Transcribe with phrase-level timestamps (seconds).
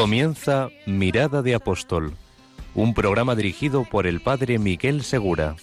[0.00, 2.14] Comienza Mirada de Apóstol,
[2.74, 5.56] un programa dirigido por el padre Miguel Segura.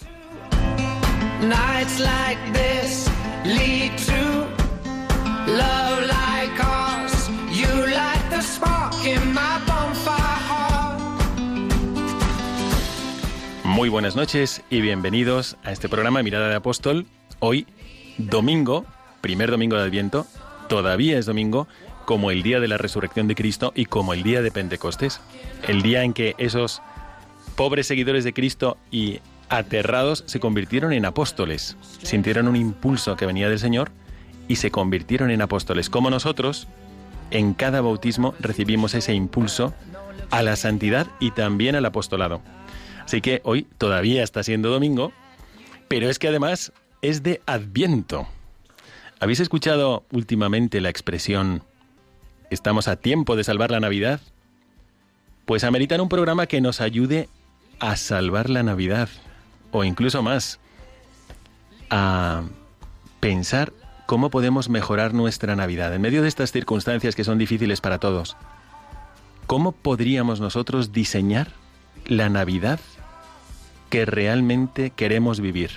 [13.64, 17.06] Muy buenas noches y bienvenidos a este programa Mirada de Apóstol.
[17.40, 17.66] Hoy,
[18.18, 18.84] domingo,
[19.20, 20.28] primer domingo de Adviento,
[20.68, 21.66] todavía es domingo,
[22.08, 25.20] como el día de la resurrección de Cristo y como el día de Pentecostés.
[25.66, 26.80] El día en que esos
[27.54, 31.76] pobres seguidores de Cristo y aterrados se convirtieron en apóstoles.
[32.02, 33.90] Sintieron un impulso que venía del Señor
[34.48, 35.90] y se convirtieron en apóstoles.
[35.90, 36.66] Como nosotros,
[37.30, 39.74] en cada bautismo recibimos ese impulso
[40.30, 42.40] a la santidad y también al apostolado.
[43.04, 45.12] Así que hoy todavía está siendo domingo,
[45.88, 46.72] pero es que además
[47.02, 48.26] es de Adviento.
[49.20, 51.64] ¿Habéis escuchado últimamente la expresión
[52.50, 54.20] estamos a tiempo de salvar la Navidad?
[55.44, 57.28] Pues ameritan un programa que nos ayude
[57.80, 59.08] a salvar la Navidad,
[59.70, 60.58] o incluso más,
[61.90, 62.42] a
[63.20, 63.72] pensar
[64.06, 68.36] cómo podemos mejorar nuestra Navidad en medio de estas circunstancias que son difíciles para todos.
[69.46, 71.48] ¿Cómo podríamos nosotros diseñar
[72.06, 72.80] la Navidad
[73.90, 75.72] que realmente queremos vivir?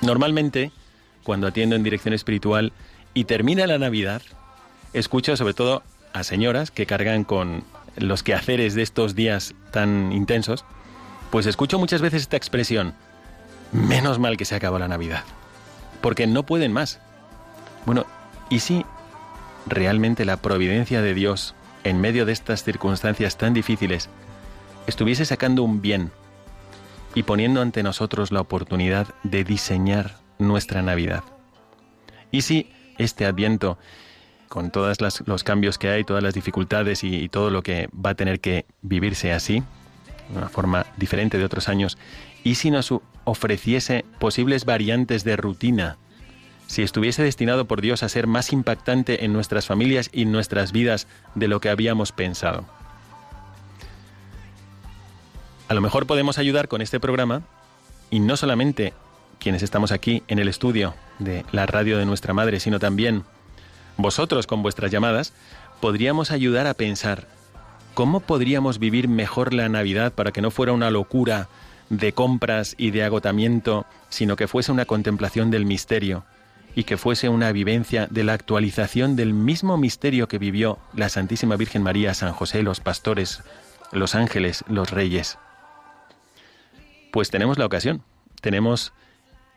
[0.00, 0.70] Normalmente,
[1.22, 2.72] cuando atiendo en dirección espiritual
[3.14, 4.22] y termina la Navidad,
[4.92, 7.64] escucho sobre todo a señoras que cargan con
[7.96, 10.64] los quehaceres de estos días tan intensos,
[11.30, 12.94] pues escucho muchas veces esta expresión,
[13.72, 15.24] menos mal que se acabó la Navidad,
[16.00, 17.00] porque no pueden más.
[17.86, 18.06] Bueno,
[18.50, 18.84] ¿y si
[19.66, 21.54] realmente la providencia de Dios
[21.84, 24.08] en medio de estas circunstancias tan difíciles
[24.86, 26.10] estuviese sacando un bien
[27.14, 31.24] y poniendo ante nosotros la oportunidad de diseñar nuestra Navidad?
[32.30, 33.78] ¿Y si este adviento,
[34.48, 38.14] con todos los cambios que hay, todas las dificultades y, todo lo que va a
[38.14, 39.62] tener que vivirse así,
[40.30, 41.98] de una forma diferente de otros años,
[42.44, 42.92] y si nos
[43.24, 45.98] ofreciese posibles variantes de rutina,
[46.66, 50.72] si estuviese destinado por Dios a ser más impactante en nuestras familias y en nuestras
[50.72, 52.64] vidas de lo que habíamos pensado.
[55.68, 57.42] A lo mejor podemos ayudar con este programa
[58.10, 58.94] y no solamente
[59.38, 63.24] quienes estamos aquí en el estudio de la radio de nuestra madre, sino también
[63.98, 65.34] vosotros con vuestras llamadas,
[65.80, 67.26] podríamos ayudar a pensar
[67.94, 71.48] cómo podríamos vivir mejor la Navidad para que no fuera una locura
[71.90, 76.24] de compras y de agotamiento, sino que fuese una contemplación del misterio
[76.76, 81.56] y que fuese una vivencia de la actualización del mismo misterio que vivió la Santísima
[81.56, 83.42] Virgen María, San José, los pastores,
[83.90, 85.38] los ángeles, los reyes.
[87.10, 88.02] Pues tenemos la ocasión,
[88.40, 88.92] tenemos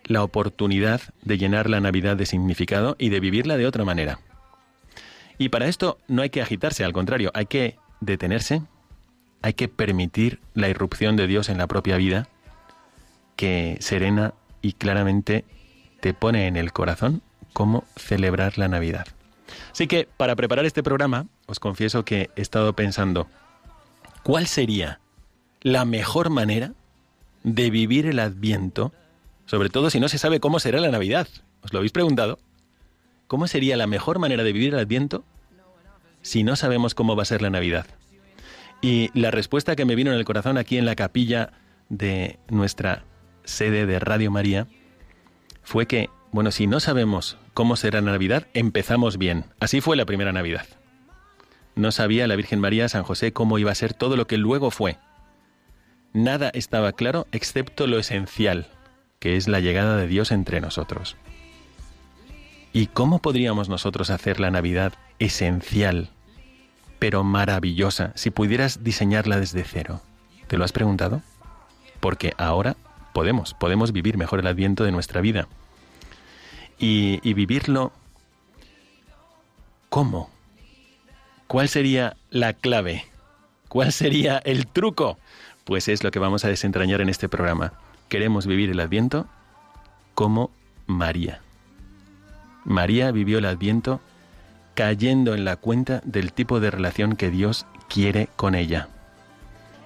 [0.03, 4.19] la oportunidad de llenar la Navidad de significado y de vivirla de otra manera.
[5.41, 8.61] Y para esto no hay que agitarse, al contrario, hay que detenerse,
[9.41, 12.27] hay que permitir la irrupción de Dios en la propia vida,
[13.37, 15.43] que serena y claramente
[15.99, 19.07] te pone en el corazón cómo celebrar la Navidad.
[19.71, 23.27] Así que para preparar este programa, os confieso que he estado pensando,
[24.21, 24.99] ¿cuál sería
[25.61, 26.73] la mejor manera
[27.41, 28.93] de vivir el adviento,
[29.47, 31.27] sobre todo si no se sabe cómo será la Navidad?
[31.63, 32.37] ¿Os lo habéis preguntado?
[33.25, 35.23] ¿Cómo sería la mejor manera de vivir el adviento
[36.21, 37.85] si no sabemos cómo va a ser la Navidad?
[38.81, 41.51] Y la respuesta que me vino en el corazón aquí en la capilla
[41.89, 43.03] de nuestra
[43.43, 44.67] sede de Radio María
[45.61, 49.45] fue que, bueno, si no sabemos cómo será la Navidad, empezamos bien.
[49.59, 50.65] Así fue la primera Navidad.
[51.75, 54.71] No sabía la Virgen María, San José, cómo iba a ser todo lo que luego
[54.71, 54.97] fue.
[56.13, 58.67] Nada estaba claro excepto lo esencial,
[59.19, 61.15] que es la llegada de Dios entre nosotros.
[62.73, 66.09] ¿Y cómo podríamos nosotros hacer la Navidad esencial,
[66.99, 70.01] pero maravillosa, si pudieras diseñarla desde cero?
[70.47, 71.21] ¿Te lo has preguntado?
[71.99, 72.77] Porque ahora
[73.13, 75.47] podemos, podemos vivir mejor el adviento de nuestra vida.
[76.79, 77.91] Y, vivirlo,
[79.89, 80.29] ¿cómo?
[81.47, 83.05] ¿Cuál sería la clave?
[83.67, 85.19] ¿Cuál sería el truco?
[85.63, 87.73] Pues es lo que vamos a desentrañar en este programa.
[88.09, 89.27] Queremos vivir el adviento
[90.15, 90.49] como
[90.87, 91.41] María.
[92.65, 94.01] María vivió el adviento
[94.75, 98.89] cayendo en la cuenta del tipo de relación que Dios quiere con ella.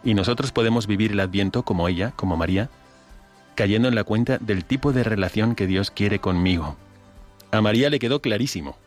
[0.04, 2.70] Y nosotros podemos vivir el adviento como ella, como María,
[3.56, 6.76] cayendo en la cuenta del tipo de relación que Dios quiere conmigo.
[7.52, 8.78] A María le quedó clarísimo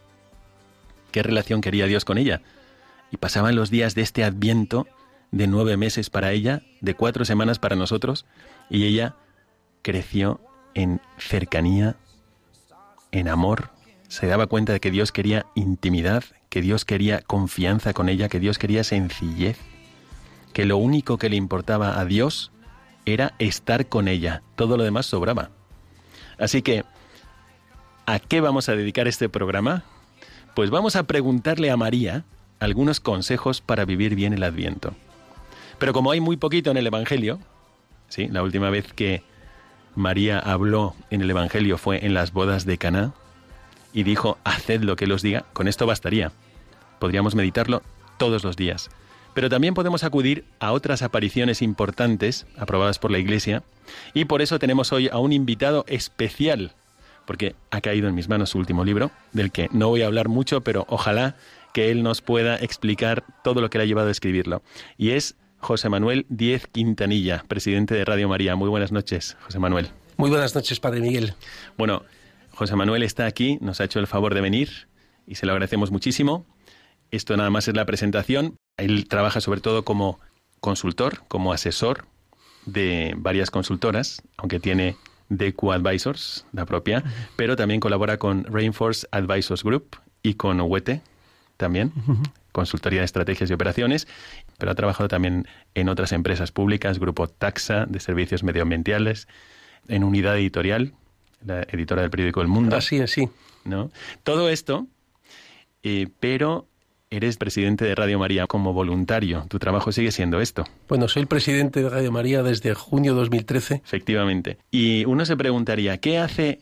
[1.10, 2.42] qué relación quería Dios con ella.
[3.10, 4.86] Y pasaban los días de este adviento
[5.30, 8.26] de nueve meses para ella, de cuatro semanas para nosotros,
[8.70, 9.16] y ella
[9.82, 10.40] creció
[10.74, 11.96] en cercanía,
[13.10, 13.70] en amor,
[14.08, 18.40] se daba cuenta de que Dios quería intimidad, que Dios quería confianza con ella, que
[18.40, 19.58] Dios quería sencillez,
[20.54, 22.50] que lo único que le importaba a Dios
[23.04, 25.50] era estar con ella, todo lo demás sobraba.
[26.38, 26.84] Así que,
[28.06, 29.84] ¿a qué vamos a dedicar este programa?
[30.54, 32.24] Pues vamos a preguntarle a María
[32.60, 34.94] algunos consejos para vivir bien el Adviento.
[35.78, 37.38] Pero como hay muy poquito en el Evangelio,
[38.08, 38.26] ¿sí?
[38.28, 39.22] la última vez que
[39.94, 43.12] María habló en el Evangelio fue en las bodas de Caná
[43.92, 46.32] y dijo, haced lo que Él os diga, con esto bastaría.
[46.98, 47.82] Podríamos meditarlo
[48.18, 48.90] todos los días.
[49.34, 53.62] Pero también podemos acudir a otras apariciones importantes aprobadas por la Iglesia
[54.14, 56.72] y por eso tenemos hoy a un invitado especial,
[57.26, 60.28] porque ha caído en mis manos su último libro, del que no voy a hablar
[60.28, 61.36] mucho, pero ojalá
[61.72, 64.62] que él nos pueda explicar todo lo que le ha llevado a escribirlo.
[64.96, 68.56] Y es José Manuel Diez Quintanilla, presidente de Radio María.
[68.56, 69.90] Muy buenas noches, José Manuel.
[70.16, 71.34] Muy buenas noches, Padre Miguel.
[71.76, 72.02] Bueno,
[72.58, 74.88] José Manuel está aquí, nos ha hecho el favor de venir
[75.28, 76.44] y se lo agradecemos muchísimo.
[77.12, 78.56] Esto nada más es la presentación.
[78.76, 80.18] Él trabaja sobre todo como
[80.58, 82.06] consultor, como asesor
[82.66, 84.96] de varias consultoras, aunque tiene
[85.28, 87.04] DQ Advisors, la propia,
[87.36, 91.00] pero también colabora con Rainforce Advisors Group y con OWETE
[91.58, 91.92] también,
[92.50, 94.08] consultoría de estrategias y operaciones,
[94.58, 99.28] pero ha trabajado también en otras empresas públicas, Grupo Taxa de Servicios Medioambientales,
[99.86, 100.94] en Unidad Editorial,
[101.44, 102.76] la editora del periódico El Mundo.
[102.76, 103.28] Así es, sí.
[103.64, 103.90] ¿no?
[104.22, 104.86] Todo esto,
[105.82, 106.66] eh, pero
[107.10, 109.46] eres presidente de Radio María como voluntario.
[109.48, 110.64] Tu trabajo sigue siendo esto.
[110.88, 113.82] Bueno, soy el presidente de Radio María desde junio de 2013.
[113.84, 114.58] Efectivamente.
[114.70, 116.60] Y uno se preguntaría, ¿qué hace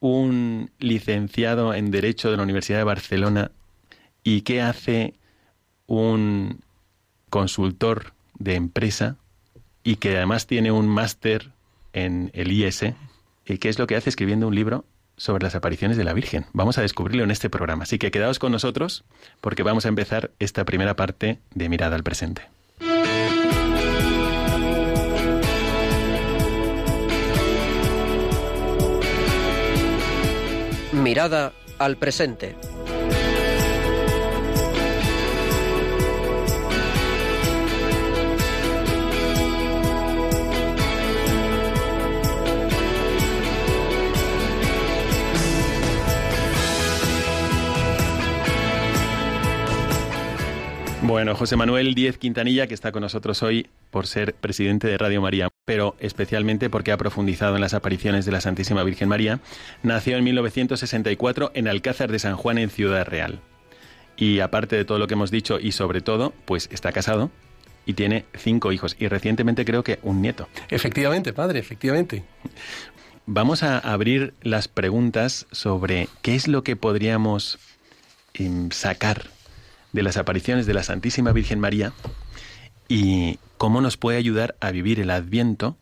[0.00, 3.52] un licenciado en Derecho de la Universidad de Barcelona
[4.24, 5.14] ¿Y qué hace
[5.86, 6.60] un
[7.28, 9.16] consultor de empresa
[9.82, 11.50] y que además tiene un máster
[11.92, 12.84] en el IS?
[13.44, 14.84] ¿Y qué es lo que hace escribiendo un libro
[15.16, 16.46] sobre las apariciones de la Virgen?
[16.52, 17.84] Vamos a descubrirlo en este programa.
[17.84, 19.04] Así que quedaos con nosotros
[19.40, 22.48] porque vamos a empezar esta primera parte de Mirada al Presente.
[30.92, 32.54] Mirada al presente.
[51.04, 55.20] Bueno, José Manuel Díez Quintanilla, que está con nosotros hoy por ser presidente de Radio
[55.20, 59.40] María, pero especialmente porque ha profundizado en las apariciones de la Santísima Virgen María,
[59.82, 63.40] nació en 1964 en Alcázar de San Juan, en Ciudad Real.
[64.16, 67.32] Y aparte de todo lo que hemos dicho y sobre todo, pues está casado
[67.84, 70.48] y tiene cinco hijos y recientemente creo que un nieto.
[70.70, 72.22] Efectivamente, padre, efectivamente.
[73.26, 77.58] Vamos a abrir las preguntas sobre qué es lo que podríamos
[78.34, 79.24] em, sacar
[79.92, 81.92] de las apariciones de la Santísima Virgen María
[82.88, 85.76] y cómo nos puede ayudar a vivir el Adviento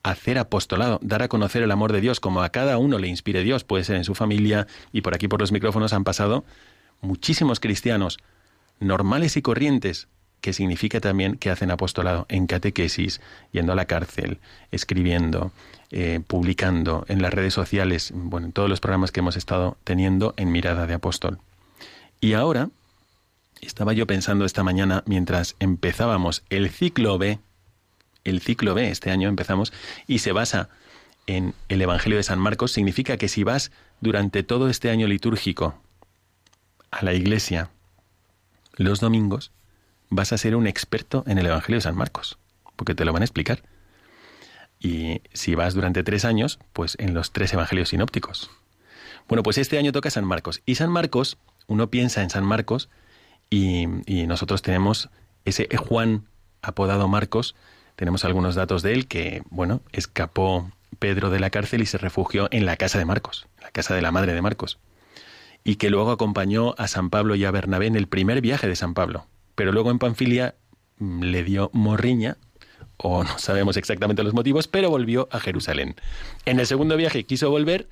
[0.03, 3.43] hacer apostolado, dar a conocer el amor de Dios como a cada uno le inspire
[3.43, 6.43] Dios, puede ser en su familia y por aquí por los micrófonos han pasado
[7.01, 8.19] muchísimos cristianos
[8.79, 10.07] normales y corrientes,
[10.41, 14.39] que significa también que hacen apostolado en catequesis, yendo a la cárcel,
[14.71, 15.51] escribiendo,
[15.91, 20.33] eh, publicando en las redes sociales, bueno, en todos los programas que hemos estado teniendo
[20.37, 21.39] en Mirada de Apóstol.
[22.19, 22.69] Y ahora,
[23.61, 27.39] estaba yo pensando esta mañana mientras empezábamos el ciclo B,
[28.23, 29.73] el ciclo B, este año empezamos,
[30.07, 30.69] y se basa
[31.27, 35.79] en el Evangelio de San Marcos, significa que si vas durante todo este año litúrgico
[36.89, 37.69] a la iglesia
[38.75, 39.51] los domingos,
[40.09, 42.37] vas a ser un experto en el Evangelio de San Marcos,
[42.75, 43.63] porque te lo van a explicar.
[44.79, 48.49] Y si vas durante tres años, pues en los tres Evangelios sinópticos.
[49.27, 50.61] Bueno, pues este año toca San Marcos.
[50.65, 51.37] Y San Marcos,
[51.67, 52.89] uno piensa en San Marcos
[53.49, 55.09] y, y nosotros tenemos
[55.45, 56.25] ese Juan
[56.61, 57.55] apodado Marcos,
[57.95, 62.47] tenemos algunos datos de él que, bueno, escapó Pedro de la cárcel y se refugió
[62.51, 64.79] en la casa de Marcos, la casa de la madre de Marcos,
[65.63, 68.75] y que luego acompañó a San Pablo y a Bernabé en el primer viaje de
[68.75, 70.55] San Pablo, pero luego en Panfilia
[70.97, 72.37] mm, le dio morriña,
[72.97, 75.95] o no sabemos exactamente los motivos, pero volvió a Jerusalén.
[76.45, 77.87] En el segundo viaje quiso volver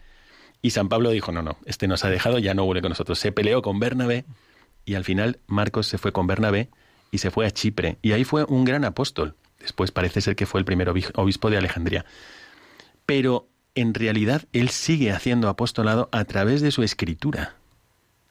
[0.61, 3.17] y San Pablo dijo, no, no, este nos ha dejado, ya no vuelve con nosotros.
[3.19, 4.25] Se peleó con Bernabé
[4.85, 6.69] y al final Marcos se fue con Bernabé
[7.11, 7.97] y se fue a Chipre.
[8.01, 9.35] Y ahí fue un gran apóstol.
[9.59, 12.05] Después parece ser que fue el primer obispo de Alejandría
[13.09, 17.55] pero en realidad él sigue haciendo apostolado a través de su escritura.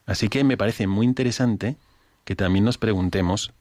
[0.05, 1.75] Así que me parece muy interesante
[2.23, 3.51] que también nos preguntemos,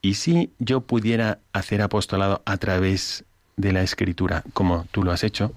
[0.00, 3.24] ¿y si yo pudiera hacer apostolado a través
[3.58, 5.52] de la escritura, como tú lo has hecho?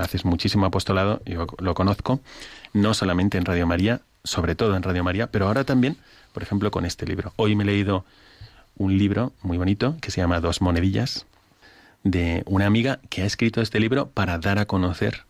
[0.00, 2.18] Haces muchísimo apostolado, yo lo conozco,
[2.72, 5.98] no solamente en Radio María, sobre todo en Radio María, pero ahora también,
[6.32, 7.32] por ejemplo, con este libro.
[7.36, 8.04] Hoy me he leído
[8.76, 11.26] un libro muy bonito que se llama Dos Monedillas,
[12.04, 15.24] de una amiga que ha escrito este libro para dar a conocer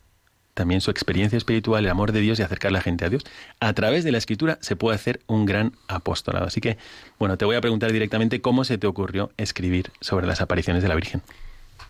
[0.56, 3.24] también su experiencia espiritual, el amor de Dios y acercar la gente a Dios.
[3.60, 6.46] A través de la escritura se puede hacer un gran apostolado.
[6.46, 6.78] Así que,
[7.18, 10.88] bueno, te voy a preguntar directamente cómo se te ocurrió escribir sobre las apariciones de
[10.88, 11.22] la Virgen.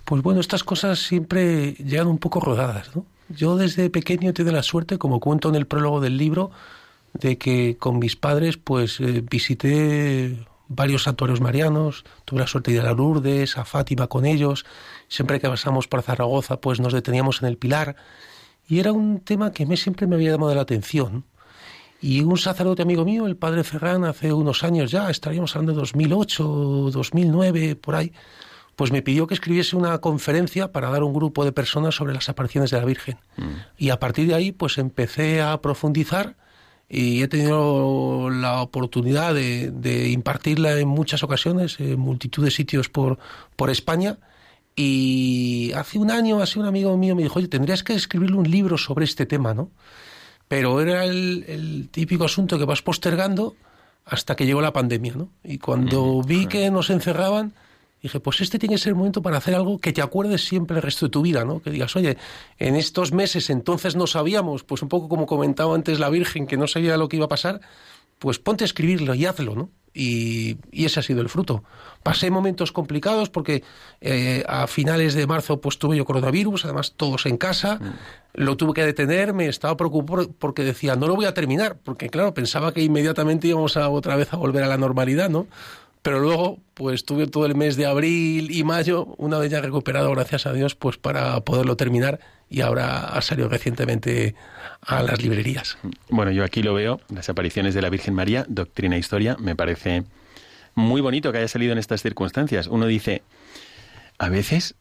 [0.04, 3.06] Pues bueno, estas cosas siempre llegan un poco rodadas, ¿no?
[3.28, 6.50] Yo desde pequeño tenido la suerte, como cuento en el prólogo del libro,
[7.12, 10.36] de que con mis padres pues eh, visité
[10.68, 14.64] varios santuarios marianos, tuve la suerte de ir a Lourdes, a Fátima con ellos,
[15.08, 17.96] siempre que pasamos por Zaragoza pues nos deteníamos en el Pilar
[18.68, 21.24] y era un tema que me, siempre me había llamado la atención.
[22.00, 25.78] Y un sacerdote amigo mío, el padre Ferran, hace unos años ya, estaríamos hablando de
[25.78, 26.44] 2008,
[26.92, 28.12] 2009, por ahí,
[28.74, 32.28] pues me pidió que escribiese una conferencia para dar un grupo de personas sobre las
[32.28, 33.16] apariciones de la Virgen.
[33.36, 33.42] Mm.
[33.78, 36.36] Y a partir de ahí, pues empecé a profundizar
[36.88, 43.18] y he tenido la oportunidad de, impartirla en muchas ocasiones, en multitud de sitios por,
[43.56, 44.18] por España.
[44.76, 48.50] Y hace un año, hace un amigo mío me dijo, oye, tendrías que escribirle un
[48.50, 49.70] libro sobre este tema, ¿no?
[50.48, 53.56] Pero era el, el típico asunto que vas postergando
[54.04, 55.30] hasta que llegó la pandemia, ¿no?
[55.42, 57.52] Y cuando vi que nos encerraban,
[58.06, 60.76] dije, pues este tiene que ser el momento para hacer algo que te acuerdes siempre
[60.76, 61.60] el resto de tu vida, ¿no?
[61.60, 62.16] Que digas, oye,
[62.58, 66.56] en estos meses entonces no sabíamos, pues un poco como comentaba antes la Virgen, que
[66.56, 67.60] no sabía lo que iba a pasar,
[68.18, 69.70] pues ponte a escribirlo y hazlo, ¿no?
[69.92, 71.64] Y, ese ha sido el fruto.
[72.02, 73.64] Pasé momentos complicados porque
[74.02, 77.94] eh, a finales de marzo pues tuve yo coronavirus, además todos en casa, mm.
[78.34, 82.10] lo tuve que detener, me estaba preocupado porque decía, no lo voy a terminar, porque
[82.10, 85.46] claro, pensaba que inmediatamente íbamos a otra vez a volver a la normalidad, ¿no?
[86.06, 90.08] Pero luego pues tuve todo el mes de abril y mayo, una vez ya recuperado,
[90.12, 94.36] gracias a Dios, pues para poderlo terminar y ahora ha salido recientemente
[94.82, 95.78] a las librerías.
[96.08, 99.56] Bueno, yo aquí lo veo, las apariciones de la Virgen María, Doctrina e Historia, me
[99.56, 100.04] parece
[100.76, 102.68] muy bonito que haya salido en estas circunstancias.
[102.68, 103.24] Uno dice,
[104.18, 104.76] a veces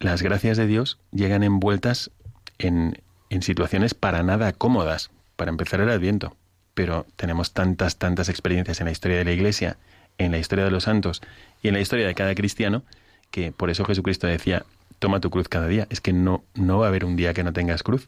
[0.00, 2.10] las gracias de Dios llegan envueltas
[2.58, 6.36] en, en situaciones para nada cómodas, para empezar el Adviento,
[6.74, 9.78] pero tenemos tantas, tantas experiencias en la historia de la Iglesia
[10.24, 11.22] en la historia de los santos
[11.62, 12.82] y en la historia de cada cristiano,
[13.30, 14.64] que por eso Jesucristo decía,
[14.98, 15.86] toma tu cruz cada día.
[15.90, 18.06] Es que no, no va a haber un día que no tengas cruz.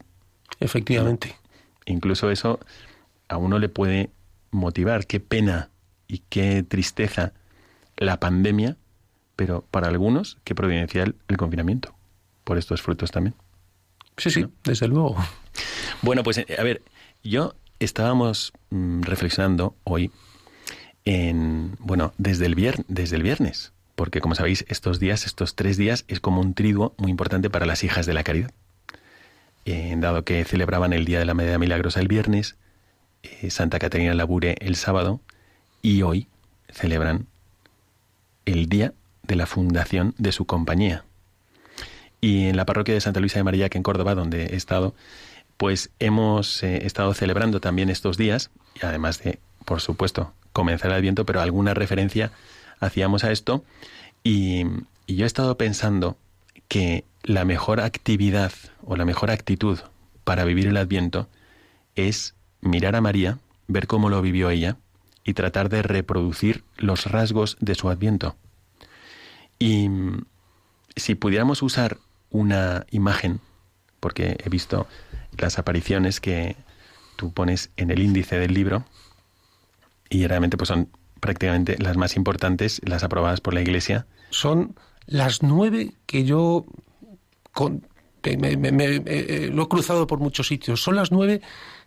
[0.59, 1.35] Efectivamente.
[1.85, 2.59] Incluso eso
[3.27, 4.09] a uno le puede
[4.51, 5.05] motivar.
[5.05, 5.69] Qué pena
[6.07, 7.33] y qué tristeza
[7.97, 8.77] la pandemia,
[9.35, 11.93] pero para algunos, qué providencial el confinamiento.
[12.43, 13.35] Por estos frutos también.
[14.17, 15.17] Sí, sí, desde luego.
[16.01, 16.81] Bueno, pues a ver,
[17.23, 20.11] yo estábamos mm, reflexionando hoy
[21.05, 26.03] en, bueno, desde el, desde el viernes, porque como sabéis, estos días, estos tres días,
[26.07, 28.51] es como un triduo muy importante para las hijas de la caridad.
[29.65, 32.55] Eh, dado que celebraban el Día de la Medida Milagrosa el viernes,
[33.23, 35.21] eh, Santa Catarina Labure el sábado,
[35.81, 36.27] y hoy
[36.69, 37.27] celebran
[38.45, 38.93] el día
[39.23, 41.05] de la fundación de su compañía.
[42.21, 44.95] Y en la parroquia de Santa Luisa de María, que en Córdoba, donde he estado,
[45.57, 50.97] pues hemos eh, estado celebrando también estos días, y además de, por supuesto, comenzar el
[50.97, 52.31] Adviento, pero alguna referencia
[52.79, 53.65] hacíamos a esto.
[54.23, 54.65] Y,
[55.05, 56.17] y yo he estado pensando
[56.69, 59.79] que la mejor actividad o la mejor actitud
[60.23, 61.27] para vivir el Adviento
[61.95, 64.77] es mirar a María, ver cómo lo vivió ella
[65.25, 68.37] y tratar de reproducir los rasgos de su Adviento.
[69.59, 69.89] Y
[70.95, 71.97] si pudiéramos usar
[72.29, 73.41] una imagen,
[73.99, 74.87] porque he visto
[75.37, 76.55] las apariciones que
[77.17, 78.85] tú pones en el índice del libro,
[80.09, 84.05] y realmente pues son prácticamente las más importantes, las aprobadas por la Iglesia.
[84.29, 84.75] Son
[85.07, 86.65] las nueve que yo
[87.51, 87.87] con,
[88.37, 90.81] me, lo he cruzado por muchos sitios.
[90.81, 91.41] Son las nueve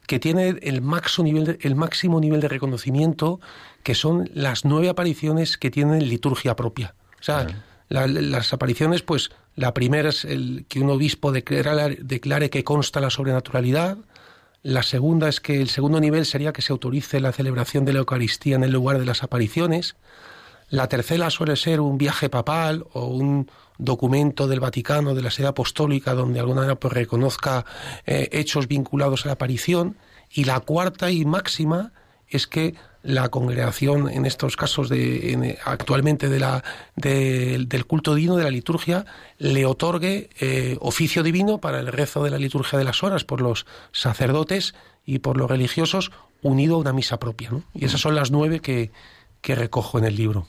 [0.06, 3.40] que tiene el máximo nivel de, el máximo nivel de reconocimiento,
[3.82, 6.94] que son las nueve apariciones que tienen liturgia propia.
[7.20, 7.46] O sea,
[7.88, 13.10] las apariciones, pues la primera es el que un obispo declare, declare que consta la
[13.10, 13.98] sobrenaturalidad.
[14.68, 18.00] La segunda es que el segundo nivel sería que se autorice la celebración de la
[18.00, 19.96] Eucaristía en el lugar de las apariciones.
[20.68, 25.46] La tercera suele ser un viaje papal o un documento del Vaticano, de la sede
[25.46, 27.64] apostólica, donde de alguna manera pues, reconozca
[28.04, 29.96] eh, hechos vinculados a la aparición.
[30.30, 31.92] Y la cuarta y máxima
[32.28, 32.74] es que
[33.08, 36.62] la congregación, en estos casos de, actualmente de la,
[36.94, 39.06] del culto divino, de la liturgia,
[39.38, 43.40] le otorgue eh, oficio divino para el rezo de la liturgia de las horas por
[43.40, 44.74] los sacerdotes
[45.06, 46.12] y por los religiosos,
[46.42, 47.50] unido a una misa propia.
[47.72, 48.90] Y esas son las nueve que,
[49.40, 50.46] que recojo en el libro.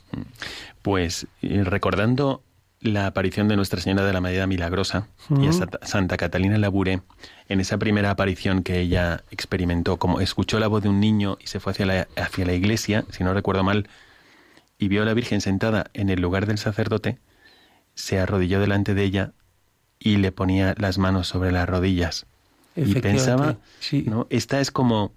[0.81, 2.43] Pues recordando
[2.81, 7.01] la aparición de Nuestra Señora de la Medida Milagrosa y a Santa Catalina Labure,
[7.47, 11.47] en esa primera aparición que ella experimentó, como escuchó la voz de un niño y
[11.47, 13.89] se fue hacia la, hacia la iglesia, si no recuerdo mal,
[14.77, 17.17] y vio a la Virgen sentada en el lugar del sacerdote,
[17.95, 19.33] se arrodilló delante de ella
[19.99, 22.25] y le ponía las manos sobre las rodillas.
[22.77, 23.57] Y pensaba,
[24.05, 24.27] ¿no?
[24.29, 25.11] esta es como,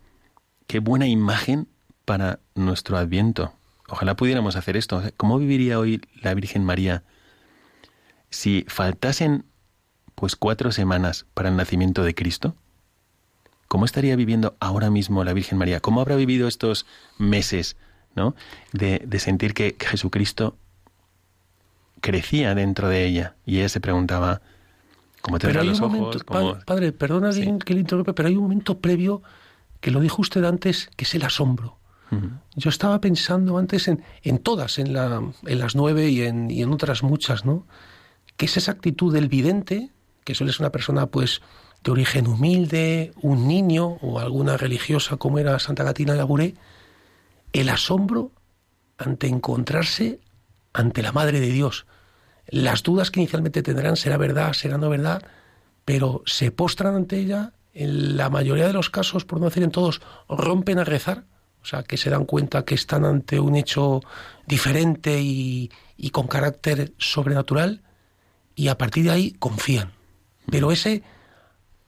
[0.66, 1.68] qué buena imagen
[2.04, 3.52] para nuestro adviento.
[3.88, 5.00] Ojalá pudiéramos hacer esto.
[5.16, 7.04] ¿Cómo viviría hoy la Virgen María
[8.32, 9.44] si faltasen
[10.16, 12.56] pues cuatro semanas para el nacimiento de Cristo?
[13.68, 15.80] ¿Cómo estaría viviendo ahora mismo la Virgen María?
[15.80, 16.86] ¿Cómo habrá vivido estos
[17.18, 17.76] meses
[18.14, 18.34] ¿no?
[18.72, 20.56] de, sentir que Jesucristo
[22.00, 23.36] crecía dentro de ella?
[23.46, 24.42] Y ella se preguntaba,
[25.20, 26.24] ¿cómo te los ojos?
[26.66, 29.22] Padre, perdona que le interrumpa, pero hay un momento previo
[29.80, 31.78] que lo dijo usted antes, que es el asombro.
[32.56, 36.60] Yo estaba pensando antes en, en todas, en, la, en las nueve y en, y
[36.60, 37.64] en otras muchas, ¿no?
[38.36, 39.90] Que es esa actitud del vidente,
[40.24, 41.42] que suele ser una persona pues
[41.84, 46.54] de origen humilde, un niño o alguna religiosa como era Santa Catina Labouré,
[47.52, 48.30] el asombro
[48.98, 50.20] ante encontrarse
[50.72, 51.86] ante la Madre de Dios.
[52.46, 55.22] Las dudas que inicialmente tendrán, será verdad, será no verdad,
[55.84, 59.70] pero se postran ante ella, en la mayoría de los casos, por no decir en
[59.70, 61.24] todos, rompen a rezar,
[61.62, 64.00] o sea, que se dan cuenta que están ante un hecho
[64.46, 65.70] diferente y
[66.12, 67.82] con carácter sobrenatural,
[68.54, 69.92] y a partir de ahí confían.
[70.50, 71.02] Pero ese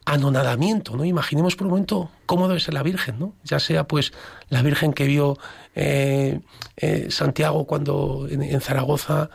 [0.05, 1.03] anonadamiento, ¿no?
[1.03, 3.33] Imaginemos por un momento cómo debe ser la Virgen, ¿no?
[3.43, 4.13] Ya sea pues
[4.49, 5.37] la Virgen que vio
[5.73, 6.39] eh,
[6.77, 9.29] eh, Santiago cuando en, Zaragoza,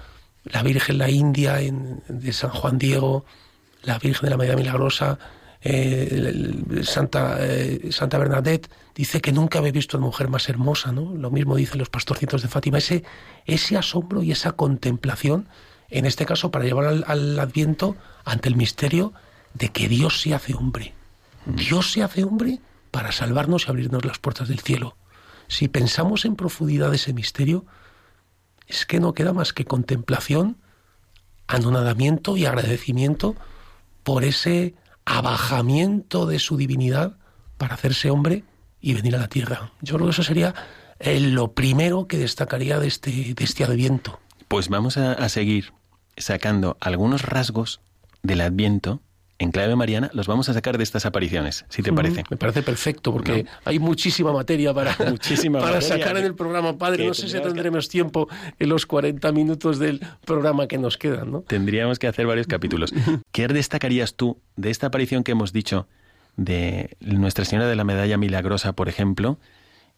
[0.44, 3.24] la Virgen la India en, de San Juan Diego,
[3.82, 5.18] la Virgen de la Medida Milagrosa,
[5.62, 7.38] eh, Santa,
[7.90, 11.14] Santa Bernadette dice que nunca había visto a mujer más hermosa, ¿no?
[11.16, 12.78] Lo mismo dicen los pastorcitos de Fátima.
[12.78, 13.02] Ese,
[13.44, 15.48] ese asombro y esa contemplación
[15.90, 19.12] en este caso para llevar al, adviento ante el misterio
[19.54, 20.94] de que Dios se hace hombre.
[21.46, 24.96] Dios se hace hombre para salvarnos y abrirnos las puertas del cielo.
[25.48, 27.64] Si pensamos en profundidad ese misterio,
[28.68, 30.58] es que no queda más que contemplación,
[31.48, 33.34] anonadamiento y agradecimiento
[34.04, 34.74] por ese
[35.04, 37.16] abajamiento de su divinidad
[37.58, 38.44] para hacerse hombre
[38.80, 39.72] y venir a la tierra.
[39.80, 40.54] Yo creo que eso sería
[41.00, 44.20] eh, lo primero que destacaría de este, de este adviento.
[44.46, 45.72] Pues vamos a seguir
[46.20, 47.80] sacando algunos rasgos
[48.22, 49.00] del Adviento
[49.40, 52.24] en clave mariana, los vamos a sacar de estas apariciones, si te parece.
[52.28, 57.06] Me parece perfecto, porque hay muchísima materia para, muchísima para sacar en el programa, padre.
[57.06, 58.28] No sé si tendremos tiempo
[58.58, 61.40] en los 40 minutos del programa que nos quedan, ¿no?
[61.40, 62.92] Tendríamos que hacer varios capítulos.
[63.32, 65.88] ¿Qué destacarías tú de esta aparición que hemos dicho
[66.36, 69.38] de Nuestra Señora de la Medalla Milagrosa, por ejemplo,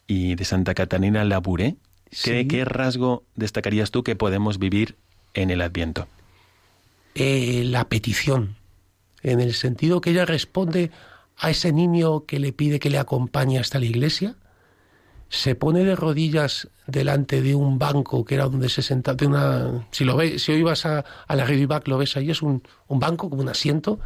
[0.07, 1.75] y de Santa Catalina Labouré?
[2.23, 4.97] ¿Qué, ¿Qué rasgo destacarías tú que podemos vivir
[5.35, 6.07] en el Adviento?
[7.15, 8.57] Eh, la petición,
[9.23, 10.91] en el sentido que ella responde
[11.37, 14.37] a ese niño que le pide que le acompañe hasta la iglesia,
[15.29, 20.05] se pone de rodillas delante de un banco que era donde se sentaba, una, si
[20.05, 23.31] lo ves, si hoy vas a, la Back lo ves ahí, es un, un banco
[23.31, 23.99] como un asiento,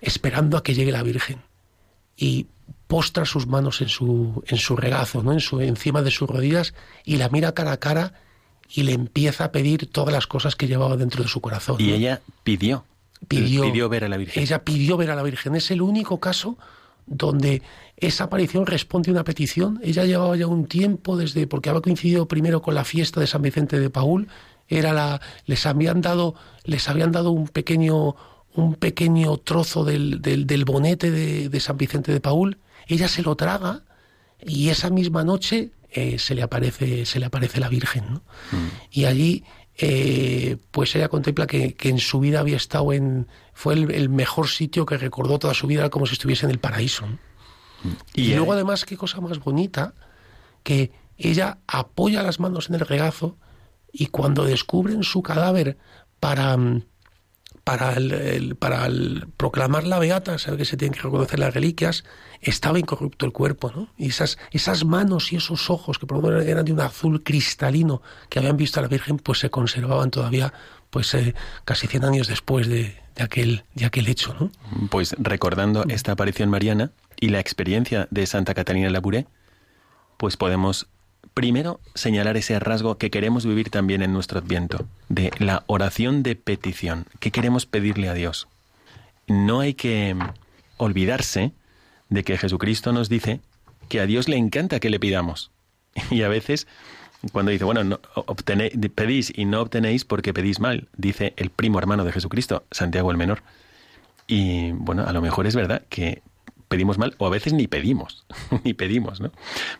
[0.00, 1.42] esperando a que llegue la Virgen.
[2.16, 2.46] Y
[2.86, 5.32] postra sus manos en su, en su regazo, ¿no?
[5.32, 6.74] en su, encima de sus rodillas,
[7.04, 8.14] y la mira cara a cara
[8.74, 11.76] y le empieza a pedir todas las cosas que llevaba dentro de su corazón.
[11.78, 12.84] Y ella pidió,
[13.28, 14.42] pidió, pidió ver a la Virgen.
[14.42, 15.54] Ella pidió ver a la Virgen.
[15.54, 16.58] Es el único caso
[17.06, 17.62] donde
[17.96, 19.80] esa aparición responde a una petición.
[19.82, 23.42] Ella llevaba ya un tiempo desde, porque había coincidido primero con la fiesta de San
[23.42, 24.28] Vicente de Paul,
[24.68, 26.34] era la, les habían dado,
[26.64, 28.16] les habían dado un pequeño,
[28.54, 32.58] un pequeño trozo del, del, bonete de, San Vicente de Paul.
[32.86, 33.82] Ella se lo traga
[34.44, 38.22] y esa misma noche eh, se le aparece, se le aparece la Virgen, ¿no?
[38.52, 38.68] Mm.
[38.90, 39.44] Y allí
[39.76, 43.26] eh, pues ella contempla que, en su vida había estado en...
[43.52, 47.06] fue el, mejor sitio que recordó toda su vida, como si estuviese en el paraíso.
[48.14, 49.94] Y, luego además, qué cosa más bonita,
[50.62, 53.36] que ella apoya las manos en el regazo
[53.92, 55.76] y cuando descubren su cadáver
[56.18, 56.84] para mm,
[57.64, 58.88] para, el, para
[59.38, 62.04] proclamar la beata, sabe que se tienen que reconocer las reliquias,
[62.42, 63.88] estaba incorrupto el cuerpo, ¿no?
[63.96, 67.22] Y esas, esas manos y esos ojos, que por lo menos eran de un azul
[67.22, 70.52] cristalino, que habían visto a la Virgen, pues se conservaban todavía,
[70.90, 74.50] pues eh, casi 100 años después de, de, aquel, de aquel hecho, ¿no?
[74.90, 79.26] Pues recordando esta aparición mariana y la experiencia de Santa Catalina Labouré,
[80.18, 80.86] pues podemos
[81.32, 86.36] primero señalar ese rasgo que queremos vivir también en nuestro adviento, de la oración de
[86.36, 87.06] petición.
[87.20, 88.48] ¿Qué queremos pedirle a Dios?
[89.26, 90.16] No hay que
[90.76, 91.52] olvidarse
[92.08, 93.40] de que Jesucristo nos dice
[93.88, 95.50] que a Dios le encanta que le pidamos.
[96.10, 96.66] Y a veces,
[97.32, 98.00] cuando dice, bueno, no,
[98.94, 103.16] pedís y no obtenéis porque pedís mal, dice el primo hermano de Jesucristo, Santiago el
[103.16, 103.42] Menor.
[104.26, 106.22] Y bueno, a lo mejor es verdad que
[106.74, 108.26] pedimos mal o a veces ni pedimos,
[108.64, 109.30] ni pedimos, ¿no?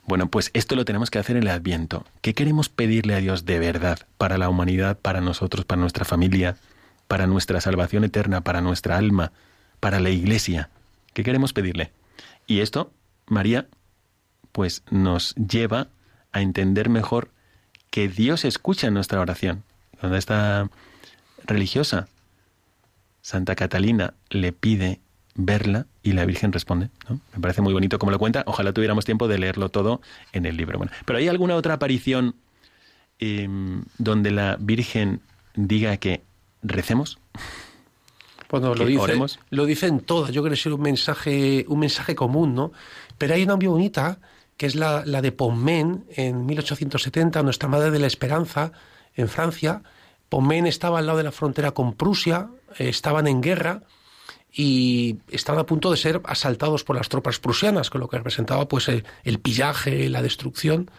[0.07, 2.05] Bueno, pues esto lo tenemos que hacer en el Adviento.
[2.21, 6.57] ¿Qué queremos pedirle a Dios de verdad para la humanidad, para nosotros, para nuestra familia,
[7.09, 9.33] para nuestra salvación eterna, para nuestra alma,
[9.81, 10.71] para la iglesia?
[11.15, 11.91] ¿Qué queremos pedirle?
[12.47, 12.93] Y esto,
[13.27, 13.67] María,
[14.53, 15.89] pues nos lleva
[16.31, 17.33] a entender mejor
[17.91, 19.65] que Dios escucha nuestra oración.
[19.99, 20.71] Cuando esta
[21.45, 22.07] religiosa,
[23.21, 25.01] Santa Catalina, le pide
[25.35, 26.91] verla y la Virgen responde.
[27.09, 27.21] ¿no?
[27.35, 28.45] Me parece muy bonito como lo cuenta.
[28.47, 30.01] Ojalá tuviéramos tiempo de leerlo todo
[30.33, 30.79] en el libro.
[30.79, 32.37] Bueno, pero ¿hay alguna otra aparición
[33.19, 35.21] em, donde la Virgen
[35.55, 36.23] diga que
[36.63, 37.19] recemos?
[38.51, 40.31] Bueno, lo, dice, lo dicen todas.
[40.31, 42.73] Yo creo que es un mensaje, un mensaje común, ¿no?
[43.19, 44.21] Pero hay una muy bonita,
[44.57, 48.71] que es la, la de Pontmain, en 1870, Nuestra Madre de la Esperanza,
[49.15, 49.83] en Francia.
[50.29, 53.83] Pontmain estaba al lado de la frontera con Prusia, eh, estaban en guerra,
[54.57, 58.69] y estaban a punto de ser asaltados por las tropas prusianas, con lo que representaba
[58.69, 60.91] pues el, pillaje, la destrucción.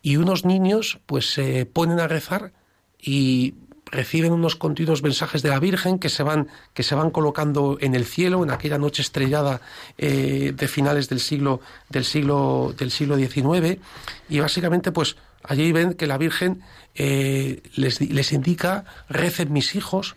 [0.00, 2.52] Y unos niños pues se ponen a rezar
[3.00, 3.54] y
[3.86, 7.96] reciben unos continuos mensajes de la Virgen que se van, que se van colocando en
[7.96, 9.60] el cielo en aquella noche estrellada
[9.98, 13.80] eh, de finales del siglo, del siglo, del siglo XIX.
[14.28, 16.62] Y básicamente pues allí ven que la Virgen
[16.94, 20.14] eh, les, les indica, recen mis hijos,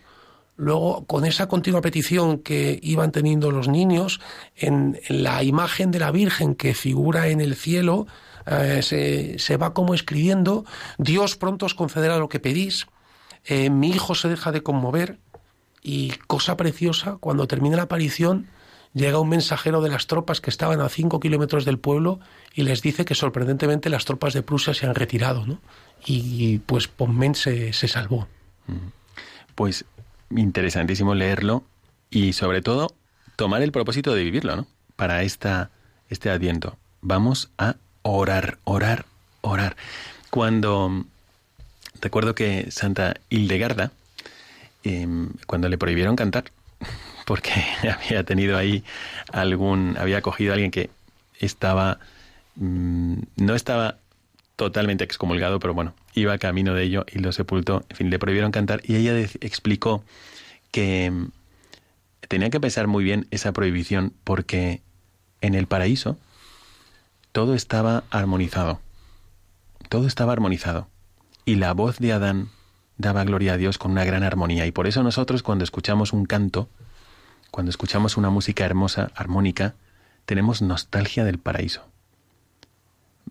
[0.58, 4.20] Luego, con esa continua petición que iban teniendo los niños,
[4.56, 8.08] en, la imagen de la Virgen que figura en el cielo,
[8.44, 8.82] eh,
[9.38, 10.64] se, va como escribiendo,
[10.98, 12.88] Dios pronto os concederá lo que pedís,
[13.44, 15.20] eh, mi hijo se deja de conmover,
[15.80, 18.48] y cosa preciosa, cuando termina la aparición,
[18.94, 22.18] llega un mensajero de las tropas que estaban a cinco kilómetros del pueblo
[22.52, 25.60] y les dice que sorprendentemente las tropas de Prusia se han retirado, ¿no?
[26.04, 28.26] Y pues Pontmen se, se salvó.
[28.66, 28.88] Mm.
[29.54, 29.84] Pues
[30.30, 31.64] interesantísimo leerlo
[32.10, 32.94] y sobre todo
[33.36, 34.66] tomar el propósito de vivirlo, ¿no?
[34.96, 35.70] Para esta,
[36.10, 36.76] este adviento.
[37.00, 39.06] Vamos a orar, orar,
[39.42, 39.76] orar.
[40.30, 41.04] Cuando
[42.00, 43.92] recuerdo que Santa Hildegarda,
[44.82, 46.44] em, cuando le prohibieron cantar,
[47.26, 47.52] porque
[47.92, 48.84] había tenido ahí
[49.32, 50.90] algún, había cogido a alguien que
[51.38, 51.98] estaba,
[52.56, 53.98] mm, no estaba
[54.56, 57.84] totalmente excomulgado, pero bueno, iba camino de ello y lo sepultó.
[57.88, 60.04] En fin, le prohibieron cantar y ella explicó
[60.70, 61.30] que mm,
[62.28, 64.82] tenía que pensar muy bien esa prohibición porque
[65.40, 66.18] en el paraíso
[67.32, 68.80] todo estaba armonizado.
[69.88, 70.88] Todo estaba armonizado.
[71.44, 72.50] Y la voz de Adán
[72.98, 74.66] daba gloria a Dios con una gran armonía.
[74.66, 76.68] Y por eso nosotros cuando escuchamos un canto,
[77.50, 79.74] cuando escuchamos una música hermosa, armónica,
[80.26, 81.88] tenemos nostalgia del paraíso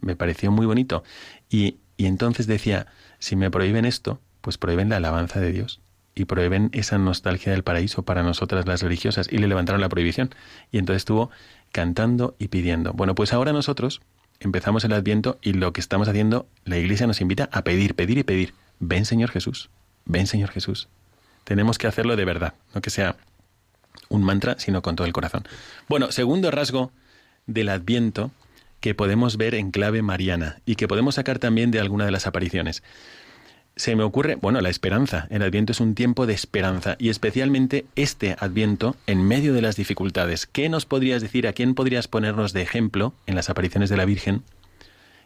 [0.02, 1.04] me pareció muy bonito.
[1.50, 2.88] Y, y entonces decía,
[3.20, 5.82] si me prohíben esto, pues prohíben la alabanza de Dios
[6.16, 10.34] y prohíben esa nostalgia del paraíso para nosotras las religiosas y le levantaron la prohibición.
[10.72, 11.30] Y entonces estuvo
[11.72, 12.94] cantando y pidiendo.
[12.94, 14.02] Bueno, pues ahora nosotros
[14.40, 18.18] empezamos el adviento y lo que estamos haciendo, la iglesia nos invita a pedir, pedir
[18.18, 18.54] y pedir.
[18.80, 19.70] Ven Señor Jesús,
[20.06, 20.88] ven Señor Jesús.
[21.44, 23.16] Tenemos que hacerlo de verdad, no que sea
[24.10, 25.44] un mantra, sino con todo el corazón.
[25.88, 26.92] Bueno, segundo rasgo
[27.46, 28.32] del Adviento
[28.80, 32.28] que podemos ver en clave mariana y que podemos sacar también de alguna de las
[32.28, 32.84] apariciones.
[33.76, 35.28] Se me ocurre, bueno, la esperanza.
[35.30, 39.76] El Adviento es un tiempo de esperanza y especialmente este Adviento en medio de las
[39.76, 40.48] dificultades.
[40.48, 44.06] ¿Qué nos podrías decir, a quién podrías ponernos de ejemplo en las apariciones de la
[44.06, 44.44] Virgen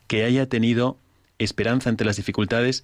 [0.07, 0.97] que haya tenido
[1.39, 2.83] esperanza ante las dificultades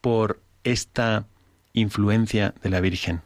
[0.00, 1.26] por esta
[1.72, 3.22] influencia de la Virgen?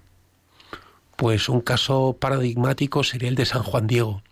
[1.16, 4.22] Pues un caso paradigmático sería el de San Juan Diego.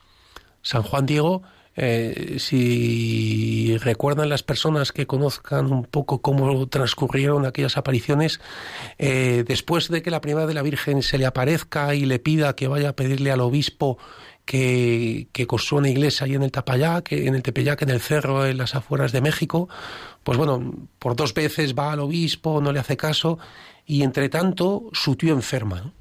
[0.60, 1.42] San Juan Diego
[1.80, 8.40] eh, si recuerdan las personas que conozcan un poco cómo transcurrieron aquellas apariciones,
[8.98, 12.56] eh, después de que la primera de la Virgen se le aparezca y le pida
[12.56, 13.96] que vaya a pedirle al obispo
[14.44, 18.56] que, que una iglesia ahí en el Tapayac, en el Tepeyac, en el cerro, en
[18.56, 19.68] las afueras de México,
[20.24, 23.38] pues bueno, por dos veces va al obispo, no le hace caso,
[23.86, 25.92] y entre tanto su tío enferma.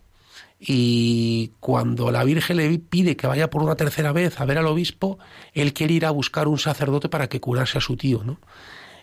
[0.59, 4.65] Y cuando la Virgen le pide que vaya por una tercera vez a ver al
[4.65, 5.19] obispo,
[5.53, 8.39] él quiere ir a buscar un sacerdote para que curase a su tío, ¿no?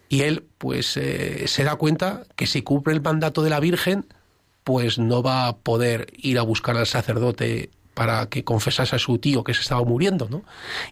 [0.09, 4.07] Y él, pues, eh, se da cuenta que si cumple el mandato de la Virgen,
[4.65, 9.19] pues no va a poder ir a buscar al sacerdote para que confesase a su
[9.19, 10.43] tío que se estaba muriendo, ¿no?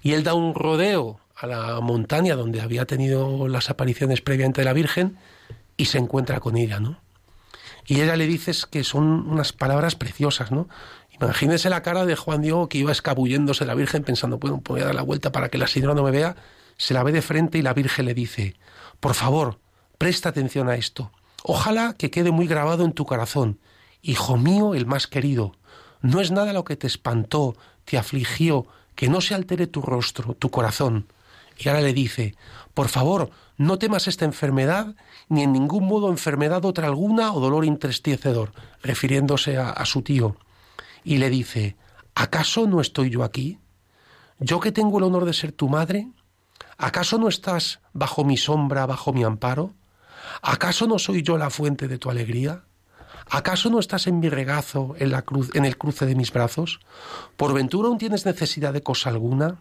[0.02, 4.66] Y él da un rodeo a la montaña donde había tenido las apariciones previamente de
[4.66, 5.16] la Virgen
[5.76, 6.98] y se encuentra con ella, ¿no?
[7.86, 10.68] Y ella le dice que son unas palabras preciosas, ¿no?
[11.10, 14.86] Imagínese la cara de Juan Diego que iba escabulléndose la Virgen pensando, bueno, voy a
[14.86, 16.36] dar la vuelta para que la señora no me vea.
[16.76, 18.56] Se la ve de frente y la Virgen le dice,
[18.98, 19.60] por favor,
[19.98, 21.12] presta atención a esto.
[21.44, 23.58] Ojalá que quede muy grabado en tu corazón.
[24.00, 25.52] Hijo mío, el más querido,
[26.00, 28.66] no es nada lo que te espantó, te afligió,
[28.96, 31.06] que no se altere tu rostro, tu corazón.
[31.62, 32.34] Y ahora le dice,
[32.74, 34.94] por favor, no temas esta enfermedad,
[35.28, 40.36] ni en ningún modo enfermedad otra alguna o dolor entristecedor, refiriéndose a, a su tío.
[41.04, 41.76] Y le dice,
[42.14, 43.58] ¿acaso no estoy yo aquí?
[44.40, 46.08] ¿Yo que tengo el honor de ser tu madre?
[46.78, 49.74] ¿Acaso no estás bajo mi sombra, bajo mi amparo?
[50.40, 52.64] ¿Acaso no soy yo la fuente de tu alegría?
[53.30, 56.80] ¿Acaso no estás en mi regazo, en la cruz, en el cruce de mis brazos?
[57.36, 59.60] ¿Por ventura aún tienes necesidad de cosa alguna?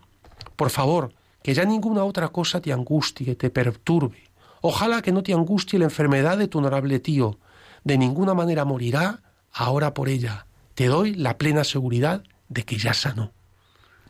[0.56, 4.30] Por favor, que ya ninguna otra cosa te angustie, te perturbe.
[4.62, 7.39] Ojalá que no te angustie la enfermedad de tu honorable tío.
[7.84, 10.45] De ninguna manera morirá ahora por ella.
[10.75, 13.32] Te doy la plena seguridad de que ya sanó.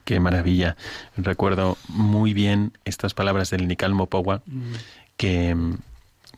[0.04, 0.76] Qué maravilla.
[1.16, 4.74] Recuerdo muy bien estas palabras del Nicalmo Pogua, mm.
[5.16, 5.78] que mm,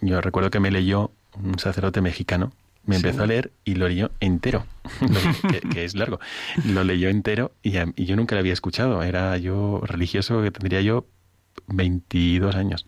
[0.01, 2.51] yo recuerdo que me leyó un sacerdote mexicano
[2.85, 4.65] me empezó a leer y lo leyó entero,
[5.71, 6.19] que, es largo.
[6.65, 9.03] Lo leyó entero y, yo nunca lo había escuchado.
[9.03, 11.05] Era yo religioso que tendría yo
[11.67, 12.85] 22 años.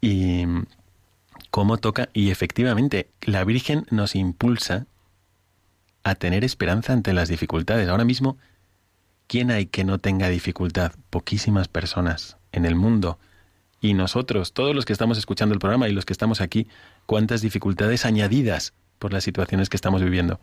[0.00, 0.44] Y
[1.50, 4.86] cómo toca, y efectivamente, la Virgen nos impulsa
[6.04, 7.88] a tener esperanza ante las dificultades.
[7.88, 8.36] Ahora mismo,
[9.26, 10.92] ¿quién hay que no tenga dificultad?
[11.10, 13.18] Poquísimas personas en el mundo.
[13.80, 16.66] Y nosotros, todos los que estamos escuchando el programa y los que estamos aquí,
[17.06, 20.40] cuántas dificultades añadidas por las situaciones que estamos viviendo.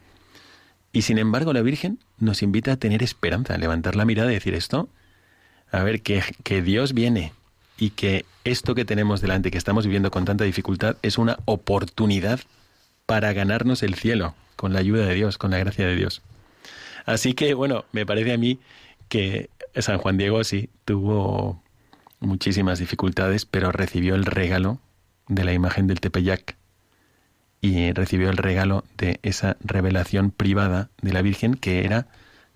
[0.92, 4.36] Y sin embargo la Virgen nos invita a tener esperanza, a levantar la mirada y
[4.36, 4.90] decir esto,
[5.72, 7.34] a ver, que, que Dios viene
[7.78, 12.40] y que esto que tenemos delante, que estamos viviendo con tanta dificultad, es una oportunidad
[13.06, 16.22] para ganarnos el cielo, con la ayuda de Dios, con la gracia de Dios.
[17.06, 18.60] Así que, bueno, me parece a mí
[19.10, 21.62] que San Juan Diego sí tuvo
[22.20, 24.80] muchísimas dificultades, pero recibió el regalo
[25.28, 26.56] de la imagen del Tepeyac
[27.66, 32.06] y recibió el regalo de esa revelación privada de la Virgen que era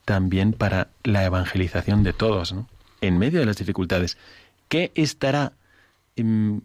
[0.05, 2.67] también para la evangelización de todos, ¿no?
[3.01, 4.19] en medio de las dificultades.
[4.67, 5.53] ¿Qué estará
[6.15, 6.61] em,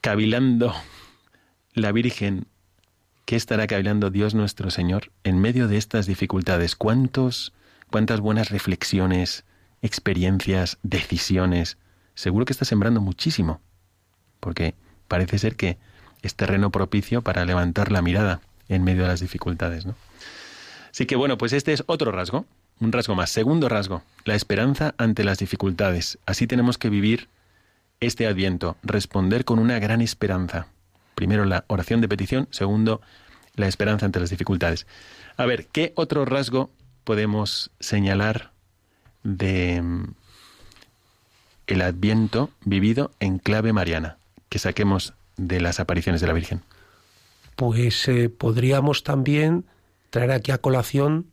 [0.00, 0.74] cavilando
[1.74, 2.46] la Virgen?
[3.26, 6.76] ¿Qué estará cavilando Dios nuestro Señor en medio de estas dificultades?
[6.76, 7.52] ¿Cuántos,
[7.90, 9.44] cuántas buenas reflexiones,
[9.82, 11.76] experiencias, decisiones?
[12.14, 13.60] Seguro que está sembrando muchísimo,
[14.40, 14.74] porque
[15.08, 15.76] parece ser que
[16.24, 19.86] es terreno propicio para levantar la mirada en medio de las dificultades.
[19.86, 19.94] ¿no?
[20.90, 22.46] Así que bueno, pues este es otro rasgo,
[22.80, 23.30] un rasgo más.
[23.30, 26.18] Segundo rasgo, la esperanza ante las dificultades.
[26.26, 27.28] Así tenemos que vivir
[28.00, 30.66] este adviento, responder con una gran esperanza.
[31.14, 33.00] Primero la oración de petición, segundo
[33.56, 34.86] la esperanza ante las dificultades.
[35.36, 36.70] A ver, ¿qué otro rasgo
[37.04, 38.50] podemos señalar
[39.22, 40.14] de mm,
[41.66, 44.16] el adviento vivido en clave mariana?
[44.48, 46.62] Que saquemos de las apariciones de la Virgen?
[47.56, 49.64] Pues eh, podríamos también
[50.10, 51.26] traer aquí a colación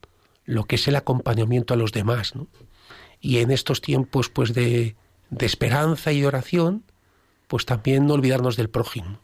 [0.46, 2.48] lo que es el acompañamiento a los demás, ¿no?
[3.20, 4.96] Y en estos tiempos pues de,
[5.30, 6.84] de esperanza y de oración,
[7.48, 9.20] pues también no olvidarnos del prójimo.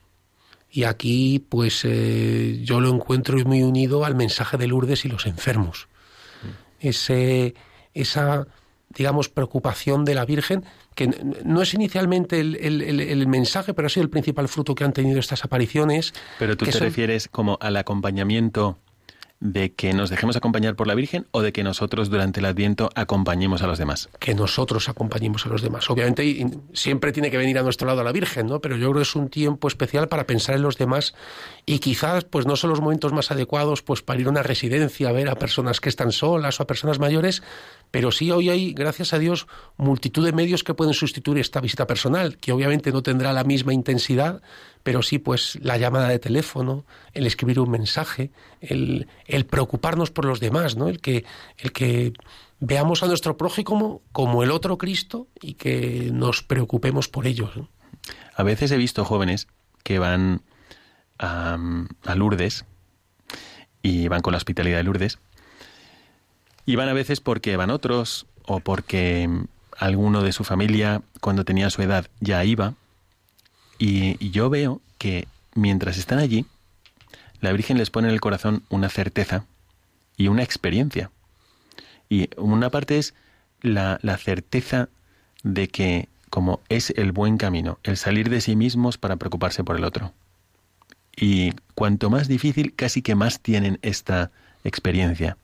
[0.69, 5.25] Y aquí pues eh, yo lo encuentro muy unido al mensaje de Lourdes y los
[5.25, 5.87] enfermos.
[6.79, 7.55] Ese,
[7.93, 8.47] esa
[8.89, 10.65] digamos, preocupación de la Virgen,
[10.97, 11.07] que
[11.45, 15.45] no es inicialmente el, mensaje, pero ha sido el principal fruto que han tenido estas
[15.45, 16.11] apariciones.
[16.39, 18.79] Pero tú te refieres como al acompañamiento
[19.39, 22.89] de que nos dejemos acompañar por la Virgen o de que nosotros durante el Adviento
[22.95, 24.09] acompañemos a los demás?
[24.19, 25.89] Que nosotros acompañemos a los demás.
[25.89, 28.59] Obviamente siempre tiene que venir a nuestro lado la Virgen, ¿no?
[28.61, 31.13] Pero yo creo que es un tiempo especial para pensar en los demás
[31.65, 35.09] y quizás pues no son los momentos más adecuados pues para ir a una residencia
[35.09, 37.43] a ver a personas que están solas o a personas mayores,
[37.91, 39.47] pero sí hoy hay, gracias a Dios,
[39.77, 43.73] multitud de medios que pueden sustituir esta visita personal, que obviamente no tendrá la misma
[43.73, 44.41] intensidad,
[44.87, 49.05] pero sí pues la llamada de teléfono, el escribir un mensaje, el,
[49.49, 50.87] preocuparnos por los demás, ¿no?
[50.87, 51.25] El que,
[51.57, 52.13] el que
[52.61, 57.51] veamos a nuestro prójimo como, el otro Cristo y que nos preocupemos por ellos.
[58.33, 59.49] A veces he visto jóvenes
[59.83, 60.41] que van
[61.19, 61.57] a
[62.15, 62.63] Lourdes
[63.81, 65.19] y van con la hospitalidad de Lourdes
[66.65, 69.29] y van a veces porque van otros o porque
[69.77, 72.75] alguno de su familia cuando tenía su edad ya iba.
[73.77, 76.45] Y, yo veo que mientras están allí,
[77.41, 79.45] la Virgen les pone en el corazón una certeza
[80.15, 81.11] y una experiencia.
[82.09, 83.13] Y una parte es
[83.61, 84.89] la, la, certeza
[85.43, 89.77] de que como es el buen camino, el salir de sí mismos para preocuparse por
[89.77, 90.13] el otro.
[91.15, 94.31] Y cuanto más difícil, casi que más tienen esta
[94.63, 95.37] experiencia.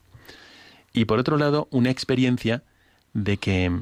[0.92, 2.62] Y por otro lado, una experiencia
[3.12, 3.72] de que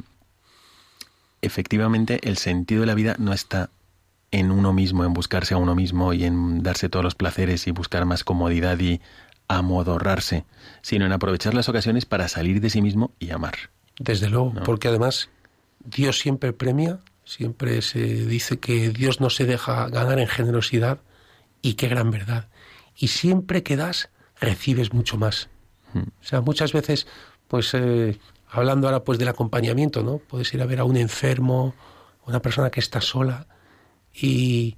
[1.43, 3.71] efectivamente el sentido de la vida no está
[4.33, 7.71] en uno mismo, en buscarse a uno mismo y en darse todos los placeres y
[7.71, 9.01] buscar más comodidad y
[9.47, 10.47] amodorrarse,
[10.81, 13.55] sino en aprovechar las ocasiones para salir de sí mismo y amar.
[13.99, 15.29] Desde luego, porque además
[15.85, 21.01] Dios siempre premia, siempre se dice que Dios no se deja ganar en generosidad
[21.61, 22.49] y qué gran verdad.
[22.97, 24.09] Y siempre que das,
[24.41, 25.51] recibes mucho más.
[25.95, 27.07] O sea, muchas veces,
[27.49, 28.19] pues eh,
[28.49, 30.19] hablando ahora pues del acompañamiento, ¿no?
[30.19, 31.75] Puedes ir a ver a un enfermo,
[32.27, 33.47] una persona que está sola
[34.15, 34.77] y,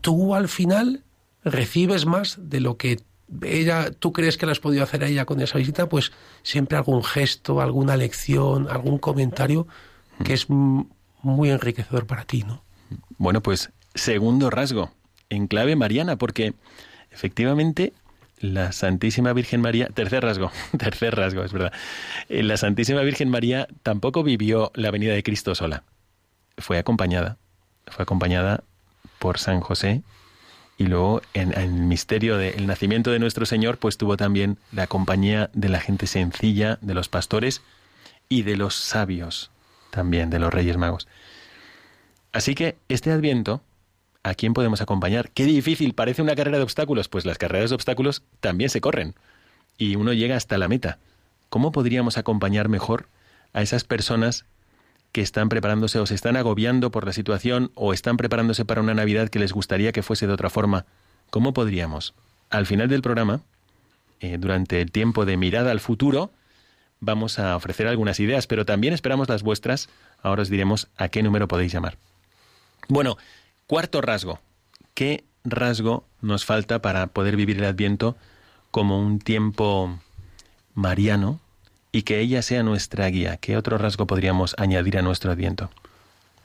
[0.00, 1.04] tú al final
[1.44, 2.98] recibes más de lo que
[3.42, 6.78] ella, tú crees que le has podido hacer a ella con esa visita, pues siempre
[6.78, 9.66] algún gesto, alguna lección, algún comentario
[10.24, 12.62] que es muy enriquecedor para ti, ¿no?
[13.18, 14.90] Bueno, pues segundo rasgo,
[15.28, 16.54] en clave mariana, porque
[17.10, 17.92] efectivamente
[18.40, 21.72] la Santísima Virgen María, tercer rasgo, tercer rasgo, es verdad.
[22.28, 25.84] Eh, la Santísima Virgen María tampoco vivió la venida de Cristo sola.
[26.56, 27.38] Fue acompañada,
[27.90, 28.62] fue acompañada
[29.18, 30.02] por San José
[30.76, 35.50] y luego en, el misterio del nacimiento de nuestro Señor, pues tuvo también la compañía
[35.52, 37.62] de la gente sencilla, de los pastores
[38.28, 39.50] y de los sabios
[39.90, 41.08] también, de los Reyes Magos.
[42.32, 43.62] Así que este adviento
[44.28, 45.30] ¿A quién podemos acompañar?
[45.30, 47.08] Qué difícil, parece una carrera de obstáculos.
[47.08, 49.14] Pues las carreras de obstáculos también se corren
[49.78, 50.98] y uno llega hasta la meta.
[51.48, 53.08] ¿Cómo podríamos acompañar mejor
[53.52, 54.44] a esas personas
[55.12, 58.94] que están preparándose o se están agobiando por la situación o están preparándose para una
[58.94, 60.86] Navidad que les gustaría que fuese de otra forma?
[61.30, 62.14] ¿Cómo podríamos?
[62.50, 63.40] Al final del programa,
[64.20, 66.30] eh, durante el tiempo de mirada al futuro,
[67.00, 69.88] vamos a ofrecer algunas ideas, pero también esperamos las vuestras.
[70.22, 71.98] Ahora os diremos a qué número podéis llamar.
[72.88, 73.18] Bueno,
[73.68, 74.40] Cuarto rasgo.
[74.94, 78.16] ¿Qué rasgo nos falta para poder vivir el Adviento
[78.70, 79.98] como un tiempo
[80.72, 81.38] mariano
[81.92, 83.36] y que ella sea nuestra guía?
[83.36, 85.70] ¿Qué otro rasgo podríamos añadir a nuestro Adviento?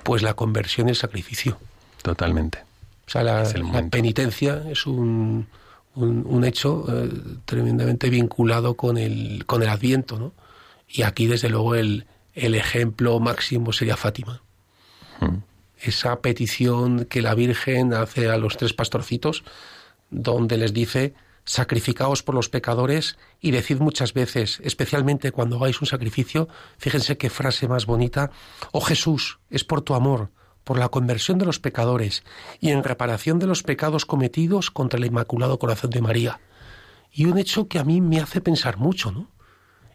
[0.04, 1.58] Pues la conversión y el sacrificio.
[2.02, 2.60] Totalmente.
[3.08, 3.44] O sea, la,
[3.92, 5.48] penitencia es un,
[5.96, 7.10] un, hecho eh,
[7.46, 10.34] tremendamente vinculado con el, con el Adviento, ¿no?
[10.88, 14.42] Y aquí, desde luego, el, el ejemplo máximo sería Fátima.
[15.20, 15.38] Hmm
[15.84, 19.44] esa petición que la Virgen hace a los tres pastorcitos,
[20.10, 21.14] donde les dice,
[21.46, 27.30] sacrificaos por los pecadores y decid muchas veces, especialmente cuando hagáis un sacrificio, fíjense qué
[27.30, 28.32] frase más bonita,
[28.72, 30.32] oh Jesús, es por tu amor,
[30.64, 32.24] por la conversión de los pecadores
[32.60, 36.40] y en reparación de los pecados cometidos contra el Inmaculado Corazón de María.
[37.12, 39.30] Y un hecho que a mí me hace pensar mucho, ¿no?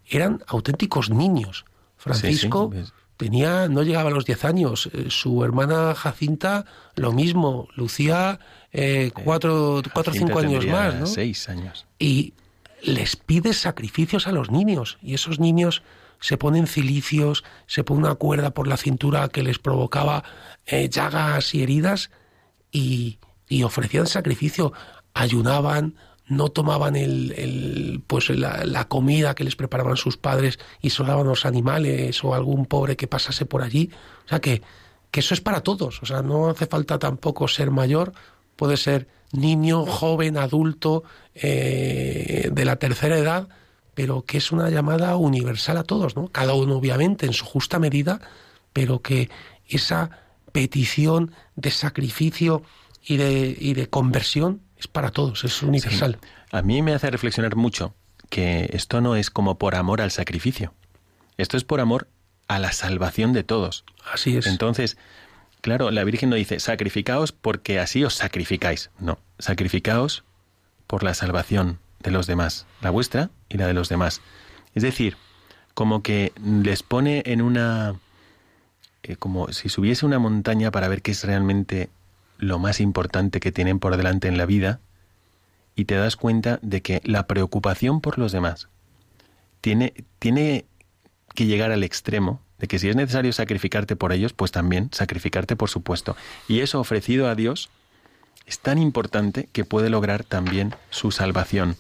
[0.07, 1.64] Eran auténticos niños.
[1.96, 2.70] Francisco
[3.16, 4.88] tenía, no llegaba a los 10 años.
[4.92, 7.68] Eh, su hermana Jacinta, lo mismo.
[7.74, 8.38] Lucía,
[8.72, 11.06] eh, cuatro, cuatro o cinco años más, ¿no?
[11.06, 11.86] Seis años.
[11.98, 12.34] Y
[12.82, 14.98] les pide sacrificios a los niños.
[15.02, 15.82] Y esos niños
[16.20, 20.24] se ponen cilicios, se pone una cuerda por la cintura que les provocaba
[20.66, 22.10] eh, llagas y heridas
[22.70, 24.72] y, y ofrecían sacrificio.
[25.14, 25.94] Ayunaban,
[26.28, 32.22] no tomaban el, pues la, comida que les preparaban sus padres y daban los animales
[32.22, 33.90] o algún pobre que pasase por allí.
[34.26, 34.62] O sea que,
[35.10, 36.02] que eso es para todos.
[36.02, 38.12] O sea, no hace falta tampoco ser mayor,
[38.59, 43.48] puede ser niño, joven, adulto, eh, de la tercera edad,
[43.94, 46.26] pero que es una llamada universal a todos, ¿no?
[46.28, 48.20] Cada uno obviamente en su justa medida,
[48.72, 49.30] pero que
[49.68, 50.11] esa
[50.50, 52.64] petición de sacrificio
[53.06, 56.18] y de, y de conversión es para todos, es universal.
[56.50, 57.94] A mí me hace reflexionar mucho
[58.28, 60.74] que esto no es como por amor al sacrificio.
[61.36, 62.09] Esto es por amor
[62.48, 63.84] a la salvación de todos.
[64.12, 64.48] Así es.
[64.48, 64.96] Entonces,
[65.61, 68.90] claro, la Virgen no dice sacrificaos porque así os sacrificáis.
[68.98, 70.24] No, sacrificaos
[70.86, 74.20] por la salvación de los demás, la vuestra y la de los demás.
[74.74, 75.16] Es decir,
[75.74, 77.96] como que les pone en una...
[79.02, 81.88] Eh, como si subiese una montaña para ver qué es realmente
[82.38, 84.80] lo más importante que tienen por delante en la vida
[85.74, 88.68] y te das cuenta de que la preocupación por los demás
[89.61, 90.66] tiene, tiene
[91.34, 95.56] que llegar al extremo de que si es necesario sacrificarte por ellos, pues también sacrificarte
[95.56, 96.16] por supuesto.
[96.48, 97.70] Y eso ofrecido a Dios
[98.46, 101.76] es tan importante que puede lograr también su salvación.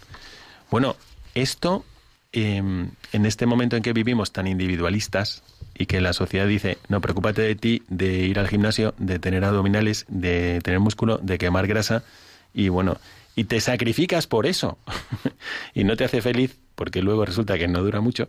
[0.70, 0.96] Bueno,
[1.34, 1.84] esto
[2.32, 5.42] em, en este momento en que vivimos tan individualistas
[5.74, 9.44] y que la sociedad dice, no, preocúpate de ti, de ir al gimnasio, de tener
[9.44, 12.02] abdominales, de tener músculo, de quemar grasa,
[12.52, 12.98] y bueno,
[13.36, 14.78] y te sacrificas por eso,
[15.74, 18.28] y no te hace feliz, porque luego resulta que no dura mucho,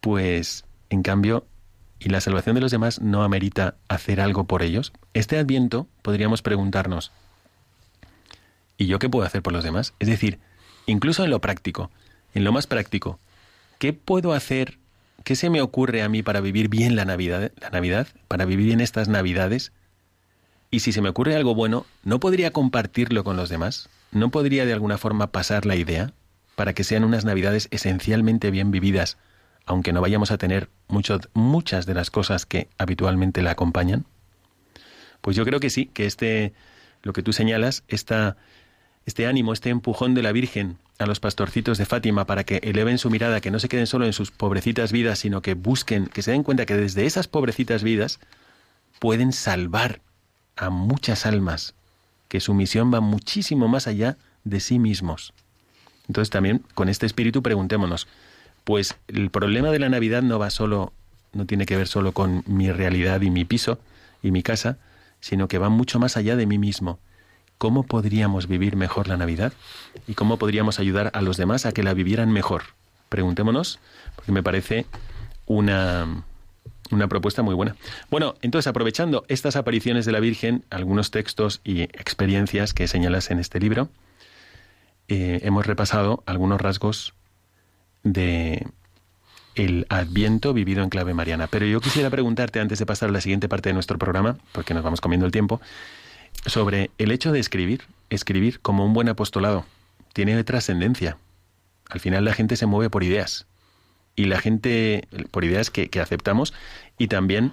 [0.00, 1.46] pues en cambio,
[1.98, 6.42] y la salvación de los demás no amerita hacer algo por ellos, este adviento podríamos
[6.42, 7.12] preguntarnos,
[8.76, 9.94] ¿y yo qué puedo hacer por los demás?
[9.98, 10.38] Es decir,
[10.86, 11.90] incluso en lo práctico,
[12.34, 13.18] en lo más práctico,
[13.78, 14.78] ¿qué puedo hacer?
[15.24, 18.66] ¿Qué se me ocurre a mí para vivir bien la Navidad, la Navidad, para vivir
[18.66, 19.72] bien estas Navidades?
[20.70, 23.88] Y si se me ocurre algo bueno, ¿no podría compartirlo con los demás?
[24.12, 26.12] ¿No podría de alguna forma pasar la idea
[26.54, 29.16] para que sean unas Navidades esencialmente bien vividas,
[29.68, 34.06] aunque no vayamos a tener muchas de las cosas que habitualmente la acompañan?
[35.20, 36.54] Pues yo creo que sí, que este,
[37.02, 38.38] lo que tú señalas, esta,
[39.04, 42.96] este ánimo, este empujón de la Virgen a los pastorcitos de Fátima para que eleven
[42.96, 46.22] su mirada, que no se queden solo en sus pobrecitas vidas, sino que busquen, que
[46.22, 48.20] se den cuenta que desde esas pobrecitas vidas
[48.98, 50.00] pueden salvar
[50.56, 51.74] a muchas almas,
[52.28, 55.34] que su misión va muchísimo más allá de sí mismos.
[56.08, 58.08] Entonces también con este espíritu preguntémonos,
[58.68, 60.92] pues el problema de la Navidad no va solo,
[61.32, 63.78] no tiene que ver solo con mi realidad y mi piso
[64.22, 64.76] y mi casa,
[65.20, 66.98] sino que va mucho más allá de mí mismo
[67.56, 69.54] cómo podríamos vivir mejor la Navidad
[70.06, 72.64] y cómo podríamos ayudar a los demás a que la vivieran mejor.
[73.08, 73.80] Preguntémonos,
[74.16, 74.84] porque me parece
[75.46, 76.24] una,
[76.90, 77.74] una propuesta muy buena.
[78.10, 83.38] Bueno, entonces aprovechando estas apariciones de la Virgen, algunos textos y experiencias que señalas en
[83.38, 83.88] este libro,
[85.08, 87.14] eh, hemos repasado algunos rasgos
[88.02, 88.66] de
[89.54, 91.46] el Adviento vivido en clave mariana.
[91.48, 94.74] Pero yo quisiera preguntarte antes de pasar a la siguiente parte de nuestro programa, porque
[94.74, 95.60] nos vamos comiendo el tiempo,
[96.46, 99.64] sobre el hecho de escribir, escribir como un buen apostolado,
[100.12, 101.16] tiene trascendencia.
[101.88, 103.46] Al final la gente se mueve por ideas.
[104.14, 106.52] Y la gente, por ideas que, que aceptamos,
[106.96, 107.52] y también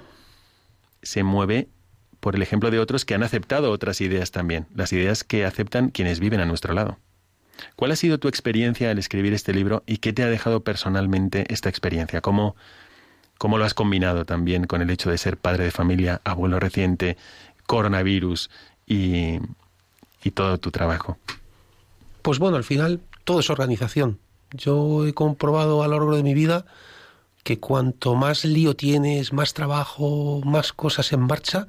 [1.04, 1.68] se mueve
[2.20, 5.90] por el ejemplo de otros que han aceptado otras ideas también, las ideas que aceptan
[5.90, 6.98] quienes viven a nuestro lado.
[7.76, 11.46] ¿Cuál ha sido tu experiencia al escribir este libro y qué te ha dejado personalmente
[11.50, 12.22] esta experiencia?
[12.22, 12.56] ¿Cómo,
[13.38, 17.18] cómo lo has combinado también con el hecho de ser padre de familia, abuelo reciente,
[17.66, 18.50] coronavirus
[18.86, 19.40] y,
[20.34, 21.18] todo tu trabajo?
[22.22, 24.20] Pues bueno, al final todo es organización.
[24.52, 26.66] Yo he comprobado a lo largo de mi vida
[27.44, 31.68] que cuanto más lío tienes, más trabajo, más cosas en marcha,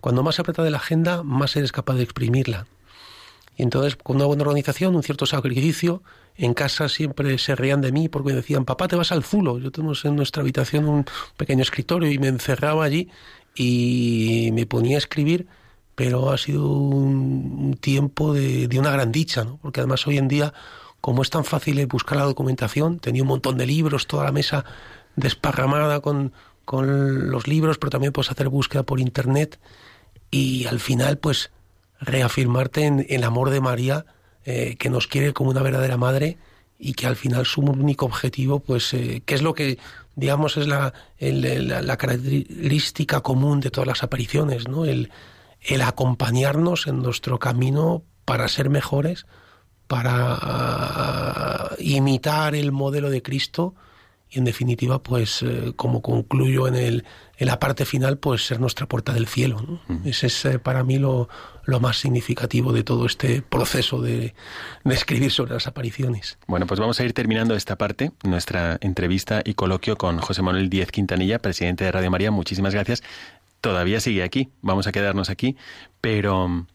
[0.00, 2.66] cuando más de la agenda, más eres capaz de exprimirla.
[3.56, 6.02] Y entonces, con una buena organización, un cierto sacrificio,
[6.36, 9.58] en casa siempre se reían de mí porque me decían, papá, te vas al zulo.
[9.58, 11.04] Yo tengo en nuestra habitación un
[11.36, 13.10] pequeño escritorio y me encerraba allí
[13.54, 15.46] y me ponía a escribir
[15.94, 19.58] pero ha sido un, tiempo de, una gran dicha, ¿no?
[19.58, 20.54] porque además hoy en día,
[21.00, 24.64] como es tan fácil buscar la documentación, tenía un montón de libros, toda la mesa
[25.16, 26.32] desparramada con,
[26.64, 29.60] con los libros, pero también puedes hacer búsqueda por internet
[30.30, 31.50] y al final, pues,
[32.02, 34.04] reafirmarte en el amor de María,
[34.44, 36.36] eh, que nos quiere como una verdadera madre
[36.78, 39.78] y que al final su único objetivo, pues, eh, que es lo que,
[40.16, 44.84] digamos, es la, la, la, característica común de todas las apariciones, ¿no?
[44.84, 45.10] El,
[45.60, 49.26] el acompañarnos en nuestro camino para ser mejores,
[49.86, 53.74] para ah, imitar el modelo de Cristo
[54.32, 57.04] y en definitiva, pues eh, como concluyo en, el,
[57.36, 59.80] en la parte final, pues ser nuestra puerta del cielo.
[60.04, 61.28] Ese es eh, para mí lo,
[61.64, 64.34] lo, más significativo de todo este proceso de,
[64.84, 66.38] de, escribir sobre las apariciones.
[66.46, 70.70] Bueno, pues vamos a ir terminando esta parte, nuestra entrevista y coloquio con José Manuel
[70.70, 72.30] Díez Quintanilla, presidente de Radio María.
[72.30, 73.02] Muchísimas gracias
[73.60, 75.56] todavía sigue aquí, vamos a quedarnos aquí,
[76.00, 76.66] pero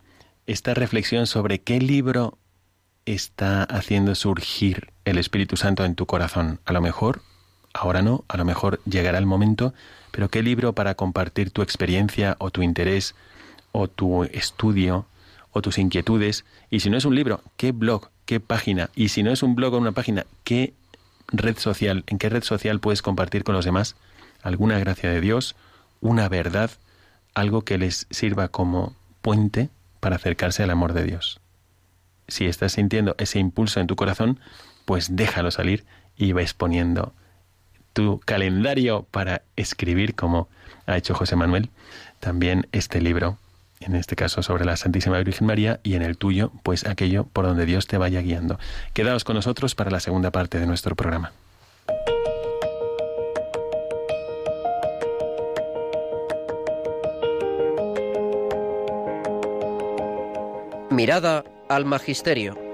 [0.45, 2.38] esta reflexión sobre qué libro
[3.05, 6.60] está haciendo surgir el Espíritu Santo en tu corazón?
[6.66, 7.22] A lo mejor,
[7.78, 9.74] ahora no, a lo mejor llegará el momento,
[10.12, 13.16] pero ¿qué libro para compartir tu experiencia o tu interés
[13.72, 15.06] o tu estudio
[15.52, 16.46] o tus inquietudes?
[16.70, 18.90] Y si no es un libro, ¿qué blog, qué página?
[18.96, 20.74] Y si no es un blog o una página, ¿qué
[21.28, 23.96] red social, en qué red social puedes compartir con los demás
[24.42, 25.56] alguna gracia de Dios,
[26.02, 26.72] una verdad,
[27.34, 29.70] algo que les sirva como puente
[30.00, 31.40] para acercarse al amor de Dios.
[32.28, 34.40] Si estás sintiendo ese impulso en tu corazón,
[34.86, 35.86] pues déjalo salir
[36.18, 37.14] y ves poniendo
[37.98, 40.50] tu calendario para escribir, como
[40.86, 41.72] ha hecho José Manuel,
[42.20, 43.39] también este libro,
[43.80, 47.48] en este caso sobre la Santísima Virgen María, y en el tuyo, pues aquello por
[47.48, 48.60] donde Dios te vaya guiando.
[48.93, 51.32] Quedaos con nosotros para la segunda parte de nuestro programa.
[60.91, 62.66] Mirada al Magisterio.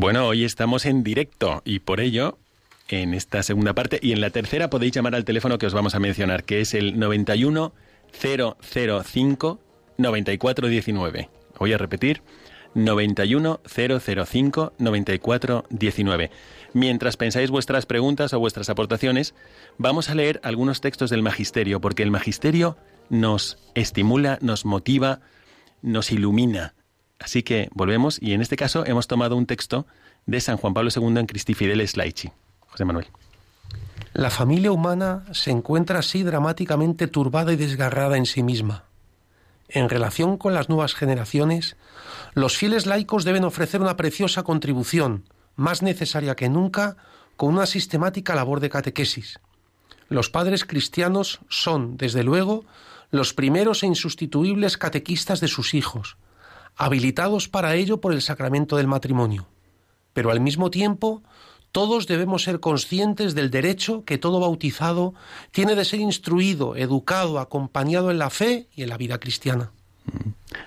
[0.00, 2.38] Bueno, hoy estamos en directo y por ello,
[2.86, 5.96] en esta segunda parte y en la tercera podéis llamar al teléfono que os vamos
[5.96, 7.72] a mencionar, que es el 91
[8.12, 9.58] 005
[9.96, 11.30] 9419.
[11.58, 12.22] Voy a repetir,
[12.74, 16.30] 91 005 9419.
[16.74, 19.34] Mientras pensáis vuestras preguntas o vuestras aportaciones,
[19.78, 22.76] vamos a leer algunos textos del Magisterio, porque el Magisterio
[23.10, 25.22] nos estimula, nos motiva,
[25.82, 26.74] nos ilumina.
[27.18, 29.86] Así que volvemos y en este caso hemos tomado un texto
[30.26, 32.30] de San Juan Pablo II en Cristi Fideles Laici.
[32.68, 33.06] José Manuel.
[34.14, 38.84] La familia humana se encuentra así dramáticamente turbada y desgarrada en sí misma.
[39.68, 41.76] En relación con las nuevas generaciones,
[42.34, 45.24] los fieles laicos deben ofrecer una preciosa contribución,
[45.56, 46.96] más necesaria que nunca,
[47.36, 49.40] con una sistemática labor de catequesis.
[50.08, 52.64] Los padres cristianos son, desde luego,
[53.10, 56.16] los primeros e insustituibles catequistas de sus hijos,
[56.78, 59.46] habilitados para ello por el sacramento del matrimonio.
[60.14, 61.22] Pero al mismo tiempo,
[61.72, 65.12] todos debemos ser conscientes del derecho que todo bautizado
[65.50, 69.70] tiene de ser instruido, educado, acompañado en la fe y en la vida cristiana.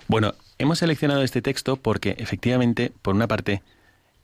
[0.08, 3.64] Bueno, hemos seleccionado este texto porque efectivamente, por una parte,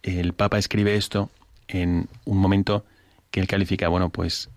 [0.04, 1.30] el Papa escribe esto
[1.68, 2.86] en un momento
[3.32, 4.50] que él califica, bueno, pues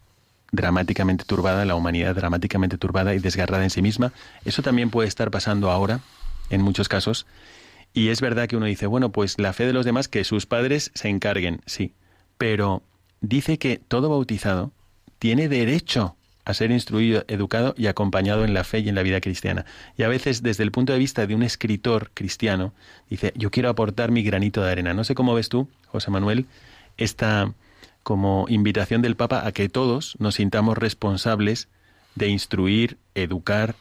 [0.52, 4.12] dramáticamente turbada, la humanidad dramáticamente turbada y desgarrada en sí misma.
[4.44, 6.00] Eso también puede estar pasando ahora,
[6.50, 7.26] en muchos casos.
[7.94, 10.46] Y es verdad que uno dice, bueno, pues la fe de los demás, que sus
[10.46, 11.94] padres se encarguen, sí
[12.40, 12.82] pero
[13.20, 14.72] dice que todo bautizado
[15.18, 19.20] tiene derecho a ser instruido, educado y acompañado en la fe y en la vida
[19.20, 19.66] cristiana.
[19.98, 22.72] Y a veces, desde el punto de vista de un escritor cristiano,
[23.10, 24.94] dice, yo quiero aportar mi granito de arena.
[24.94, 26.46] No sé cómo ves tú, José Manuel,
[26.96, 27.52] esta
[28.02, 31.68] como invitación del Papa a que todos nos sintamos responsables
[32.14, 33.74] de instruir, educar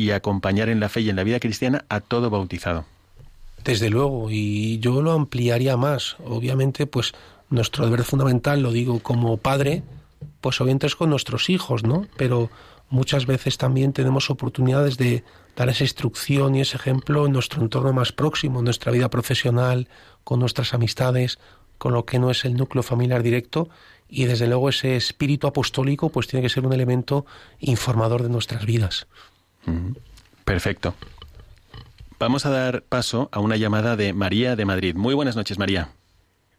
[0.00, 2.86] y acompañar en la fe y en la vida cristiana a todo bautizado.
[3.62, 6.16] Desde luego, y yo lo ampliaría más.
[6.24, 7.12] Obviamente, pues
[7.50, 9.82] nuestro deber fundamental, lo digo como padre,
[10.40, 12.06] pues obviamente es con nuestros hijos, ¿no?
[12.16, 12.48] Pero
[12.88, 15.22] muchas veces también tenemos oportunidades de
[15.54, 19.88] dar esa instrucción y ese ejemplo en nuestro entorno más próximo, en nuestra vida profesional,
[20.24, 21.38] con nuestras amistades,
[21.76, 23.68] con lo que no es el núcleo familiar directo
[24.08, 27.26] y desde luego ese espíritu apostólico pues tiene que ser un elemento
[27.60, 29.06] informador de nuestras vidas.
[30.44, 30.94] Perfecto.
[32.18, 34.94] Vamos a dar paso a una llamada de María de Madrid.
[34.94, 35.88] Muy buenas noches, María.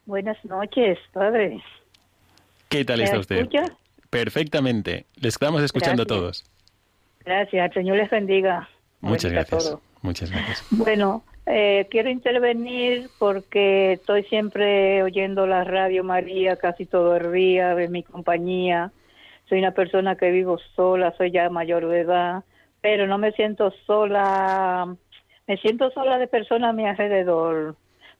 [0.05, 1.61] Buenas noches, padre.
[2.69, 3.37] ¿Qué tal está usted?
[3.37, 3.65] Escucha?
[4.09, 5.05] Perfectamente.
[5.15, 6.19] Les estamos escuchando Gracias.
[6.19, 6.45] todos.
[7.25, 8.67] Gracias, el Señor les bendiga.
[9.01, 9.77] Muchas Bendiga gracias.
[10.01, 10.65] Muchas gracias.
[10.71, 17.75] Bueno, eh, quiero intervenir porque estoy siempre oyendo la radio María casi todo el día,
[17.75, 18.91] de mi compañía.
[19.47, 22.43] Soy una persona que vivo sola, soy ya mayor de edad,
[22.81, 24.95] pero no me siento sola,
[25.47, 27.75] me siento sola de personas a mi alrededor,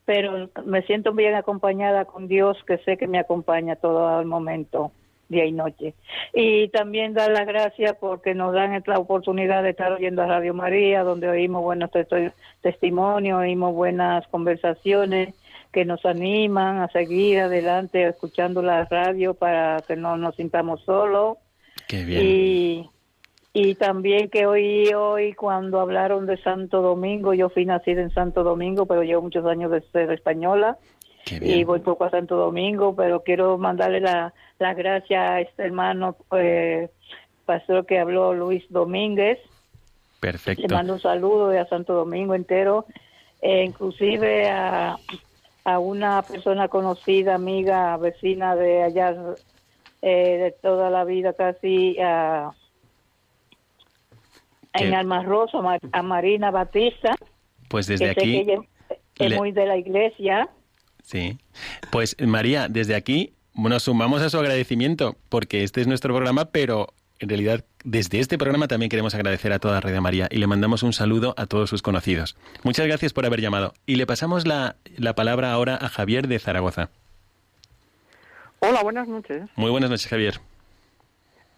[0.05, 4.91] pero me siento bien acompañada con Dios, que sé que me acompaña todo el momento,
[5.30, 5.93] día y noche.
[6.34, 10.53] Y también dar las gracias porque nos dan esta oportunidad de estar oyendo a Radio
[10.53, 15.34] María, donde oímos buenos te- testimonios, oímos buenas conversaciones
[15.72, 21.38] que nos animan a seguir adelante escuchando la radio para que no nos sintamos solos.
[21.88, 22.22] Qué bien.
[22.26, 22.89] Y,
[23.54, 28.43] y también que hoy, hoy cuando hablaron de Santo Domingo, yo fui nacida en Santo
[28.43, 30.78] Domingo, pero llevo muchos años de ser española
[31.30, 36.16] y voy poco a Santo Domingo, pero quiero mandarle la, la gracia a este hermano
[36.36, 36.89] eh,
[37.45, 39.39] pastor que habló, Luis Domínguez.
[39.39, 40.74] Le Perfecto.
[40.74, 42.86] mando un saludo a Santo Domingo entero
[43.41, 44.97] eh, inclusive a,
[45.64, 49.16] a una persona conocida, amiga, vecina de allá
[50.02, 52.52] eh, de toda la vida casi a,
[54.74, 54.93] en.
[54.93, 57.15] Almarroso, a, Ma- a Marina Batista,
[57.67, 58.53] Pues que desde sé que aquí, ella
[58.89, 60.49] es, es le- muy de la iglesia.
[61.03, 61.38] sí.
[61.91, 66.88] Pues María, desde aquí nos sumamos a su agradecimiento, porque este es nuestro programa, pero
[67.19, 70.82] en realidad desde este programa también queremos agradecer a toda Radio María y le mandamos
[70.84, 72.36] un saludo a todos sus conocidos.
[72.63, 73.74] Muchas gracias por haber llamado.
[73.86, 76.89] Y le pasamos la, la palabra ahora a Javier de Zaragoza.
[78.59, 79.43] Hola, buenas noches.
[79.55, 80.39] Muy buenas noches, Javier.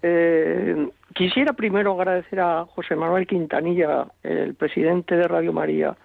[0.06, 5.96] Eh, quisiera primero agradecer a José Manuel Quintanilla, el presidente de Radio María,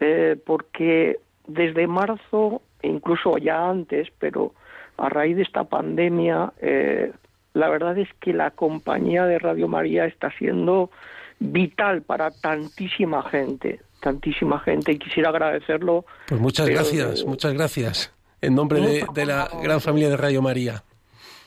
[0.00, 4.54] eh, porque desde marzo, incluso ya antes, pero
[4.96, 7.12] a raíz de esta pandemia, eh,
[7.54, 10.90] la verdad es que la compañía de Radio María está siendo
[11.38, 16.04] vital para tantísima gente, tantísima gente, y quisiera agradecerlo.
[16.26, 18.12] Pues muchas pero, gracias, muchas gracias.
[18.40, 20.82] En nombre de, de la gran familia de Radio María.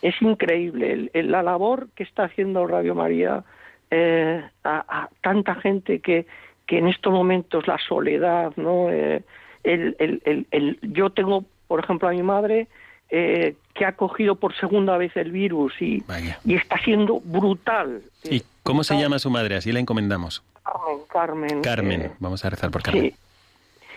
[0.01, 3.43] Es increíble el- la labor que está haciendo Radio María
[3.89, 6.25] eh, a, a tanta gente que,
[6.65, 8.89] que en estos momentos la soledad, ¿no?
[8.89, 9.23] Eh,
[9.63, 12.67] el, el, el, el- yo tengo, por ejemplo, a mi madre
[13.09, 16.39] eh, que ha cogido por segunda vez el virus y, Vaya.
[16.45, 18.01] y está siendo brutal.
[18.23, 19.55] ¿Y cómo se llama su madre?
[19.55, 20.41] Así la encomendamos.
[20.63, 21.61] Carmen, Carmen.
[21.61, 22.01] Carmen.
[22.03, 23.11] eh, Vamos a rezar por Carmen.
[23.11, 23.15] Sí.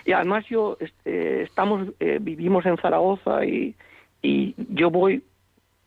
[0.07, 3.75] Y además yo este, estamos eh, vivimos en Zaragoza y,
[4.21, 5.23] y yo voy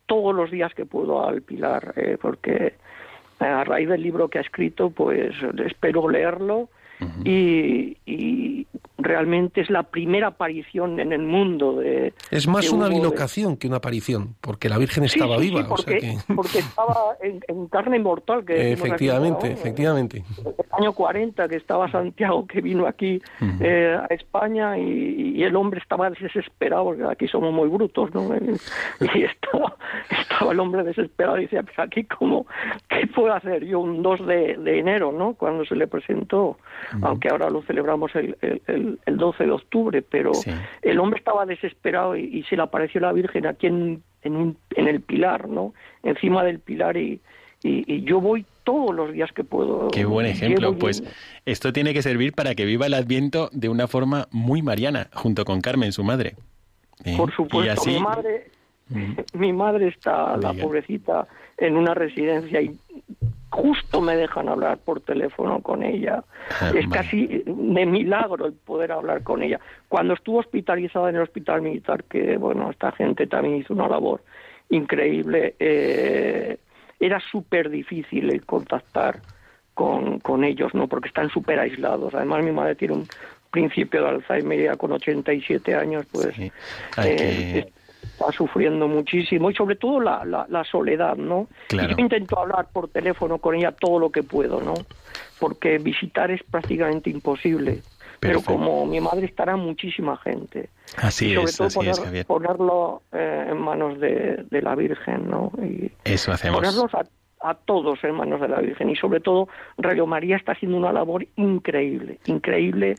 [0.08, 2.74] todos los días que puedo al Pilar eh, porque
[3.38, 5.32] a raíz del libro que ha escrito pues
[5.64, 6.68] espero leerlo
[7.24, 8.66] y, y
[8.98, 13.68] realmente es la primera aparición en el mundo de Es más una de- bilocación que
[13.68, 15.60] una aparición, porque la Virgen Sí, estaba sí, sí, viva.
[15.72, 16.34] o sea porque, que...
[16.34, 19.54] porque estaba en, en carne mortal que aquí, efectivamente, ¿no?
[19.54, 20.24] efectivamente.
[20.44, 23.22] el año 40 que estaba Santiago que vino aquí
[23.60, 28.28] eh, a España y, y el hombre estaba desesperado porque aquí somos muy brutos no
[29.14, 29.76] y estaba,
[30.10, 32.46] estaba el hombre desesperado y decía pues aquí cómo
[32.88, 36.58] qué puedo hacer yo un 2 de, de enero no cuando se le presentó
[37.02, 40.50] aunque ahora lo celebramos el, el, el- el 12 de octubre pero Sí.
[40.82, 44.56] el hombre estaba desesperado y, y se le apareció la Virgen aquí en, en, un-
[44.76, 47.20] en el pilar no encima del pilar y
[47.64, 49.88] y, y yo voy todos los días que puedo.
[49.88, 50.78] Qué buen ejemplo.
[50.78, 51.02] Pues
[51.44, 55.44] esto tiene que servir para que viva el Adviento de una forma muy mariana, junto
[55.44, 56.36] con Carmen, su madre.
[57.04, 57.16] ¿Eh?
[57.16, 58.50] Por Y supuesto, así, mi madre,
[59.34, 61.26] mi madre está, la pobrecita,
[61.56, 62.78] en una residencia y
[63.50, 66.22] justo me dejan hablar por teléfono con ella.
[66.60, 69.60] Ah, es casi de milagro el poder hablar con ella.
[69.88, 74.22] Cuando estuvo hospitalizada en el hospital militar, que bueno, esta gente también hizo una labor
[74.70, 76.58] increíble, eh,
[77.00, 79.20] era súper difícil el contactar
[79.74, 80.88] con, con ellos, ¿no?
[80.88, 82.14] Porque están súper aislados.
[82.14, 83.08] Además, mi madre tiene un
[83.50, 86.52] principio de Alzheimer ya con 87 años, pues Sí.
[87.04, 87.70] Eh,
[88.18, 91.46] está sufriendo muchísimo y sobre todo la, la, la soledad, ¿no?
[91.68, 91.90] Claro.
[91.92, 94.74] Y yo intento hablar por teléfono con ella todo lo que puedo, ¿no?
[95.38, 97.82] Porque visitar es prácticamente imposible.
[98.20, 100.70] Pero como mi madre estará muchísima gente.
[100.96, 102.26] Así y sobre es, todo así poner- es, Javier.
[102.26, 105.52] ponerlo eh, en manos de, de la Virgen, ¿no?
[105.62, 106.58] Y Eso hacemos.
[106.58, 107.04] ponerlos a,
[107.48, 108.90] a todos en manos de la Virgen.
[108.90, 109.46] Y sobre todo,
[109.76, 112.96] Radio María está haciendo una labor increíble, increíble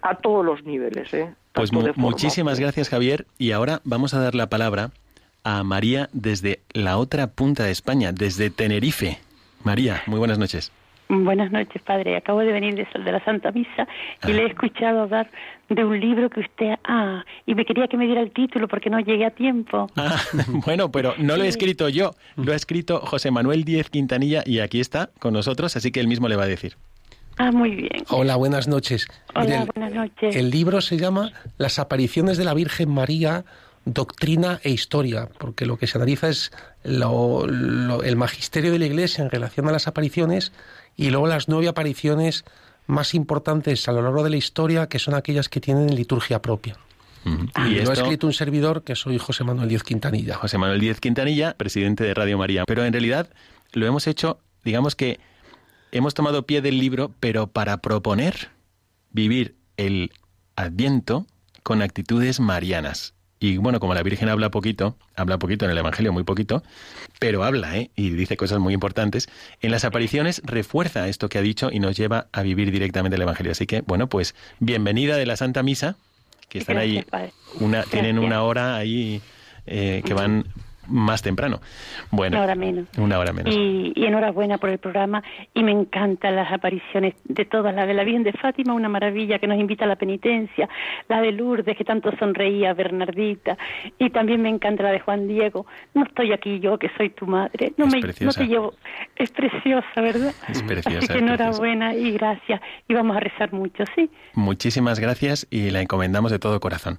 [0.00, 1.34] a todos los niveles, ¿eh?
[1.56, 3.26] Pues mu- muchísimas gracias, Javier.
[3.38, 4.90] Y ahora vamos a dar la palabra
[5.42, 9.18] a María desde la otra punta de España, desde Tenerife.
[9.64, 10.70] María, muy buenas noches.
[11.08, 12.16] Buenas noches, padre.
[12.16, 13.86] Acabo de venir de, de la Santa Misa
[14.26, 15.30] y le he escuchado hablar
[15.68, 16.74] de un libro que usted...
[16.82, 19.88] Ah, y me quería que me diera el título porque no llegué a tiempo.
[19.96, 20.20] Ah,
[20.66, 24.58] bueno, pero no lo he escrito yo, lo ha escrito José Manuel Díez Quintanilla y
[24.58, 26.74] aquí está con nosotros, así que él mismo le va a decir.
[27.38, 28.04] Ah, muy bien.
[28.08, 29.06] Hola, buenas noches.
[29.34, 30.34] Hola, Mire, buenas noches.
[30.36, 33.44] El libro se llama Las apariciones de la Virgen María,
[33.84, 36.50] doctrina e historia, porque lo que se analiza es
[36.82, 40.52] lo- lo- el magisterio de la Iglesia en relación a las apariciones
[40.96, 42.44] y luego las nueve apariciones
[42.86, 46.76] más importantes a lo largo de la historia, que son aquellas que tienen liturgia propia.
[47.24, 47.46] Ujú.
[47.68, 50.36] Y, Y lo ha escrito un servidor que soy José Manuel Díez Quintanilla.
[50.36, 52.64] José Manuel Díez Quintanilla, presidente de Radio María.
[52.66, 53.28] Pero en realidad
[53.72, 55.18] lo hemos hecho, digamos que
[55.96, 58.50] hemos tomado pie del libro, pero para proponer
[59.10, 60.12] vivir el
[60.56, 61.26] Adviento
[61.62, 63.14] con actitudes marianas.
[63.38, 66.62] Y bueno, como la Virgen habla poquito, habla poquito en el Evangelio, muy poquito,
[67.18, 67.90] pero habla, ¿eh?
[67.94, 69.28] Y dice cosas muy importantes.
[69.60, 73.22] En las apariciones refuerza esto que ha dicho y nos lleva a vivir directamente el
[73.22, 73.52] Evangelio.
[73.52, 75.96] Así que, bueno, pues bienvenida de la Santa Misa,
[76.48, 77.30] que están Gracias, ahí,
[77.60, 79.20] una, tienen una hora ahí
[79.66, 80.46] eh, que van
[80.88, 81.60] más temprano.
[82.10, 82.86] Bueno, una hora menos.
[82.98, 83.54] Una hora menos.
[83.54, 85.22] Y, enhorabuena por el programa
[85.52, 89.38] y me encantan las apariciones de todas, la de la Virgen de Fátima, una maravilla
[89.38, 90.68] que nos invita a la penitencia,
[91.08, 93.58] la de Lourdes que tanto sonreía, Bernardita,
[93.98, 95.66] y también me encanta la de Juan Diego.
[95.94, 98.74] No estoy aquí yo que soy tu madre, no me no te llevo,
[99.16, 100.32] es preciosa, ¿verdad?
[100.48, 100.98] Es preciosa.
[100.98, 104.10] Así que enhorabuena y gracias y vamos a rezar mucho, ¿sí?
[104.34, 106.98] Muchísimas gracias y la encomendamos de todo corazón.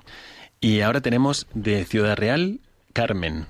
[0.59, 2.59] Y ahora tenemos de Ciudad Real,
[2.93, 3.45] Carmen.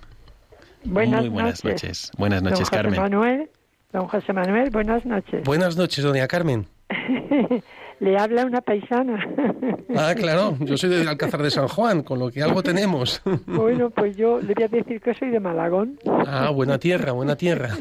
[0.84, 2.12] Buenas Muy buenas noches.
[2.18, 3.00] Buenas noches, don Carmen.
[3.00, 3.50] Manuel,
[3.92, 5.44] don José Manuel, buenas noches.
[5.44, 6.68] Buenas noches, doña Carmen.
[8.00, 9.28] Le habla una paisana.
[9.96, 13.22] ah, claro, yo soy de Alcázar de San Juan, con lo que algo tenemos.
[13.48, 15.98] bueno, pues yo le voy a decir que soy de Malagón.
[16.28, 17.76] ah, buena tierra, buena tierra.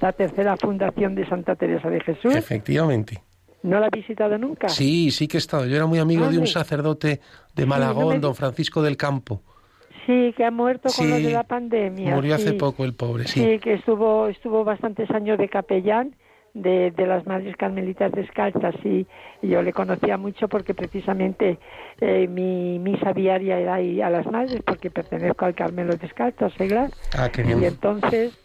[0.00, 2.36] La tercera fundación de Santa Teresa de Jesús.
[2.36, 3.22] Efectivamente.
[3.62, 4.68] ¿No la ha visitado nunca?
[4.68, 5.66] Sí, sí que he estado.
[5.66, 7.20] Yo era muy amigo de un sacerdote
[7.54, 9.42] de Malagón, don Francisco del Campo.
[10.06, 12.14] Sí, que ha muerto con lo de la pandemia.
[12.14, 13.40] Murió hace poco el pobre, sí.
[13.40, 16.14] Sí, que estuvo, estuvo bastantes años de capellán
[16.54, 19.06] de, de las Madres Carmelitas Descalzas y,
[19.42, 21.58] yo le conocía mucho porque precisamente
[22.00, 26.90] eh, mi misa diaria era ahí a las Madres porque pertenezco al Carmelo Descalzas, Seglar.
[27.16, 27.62] Ah, qué bien.
[27.62, 28.38] Y entonces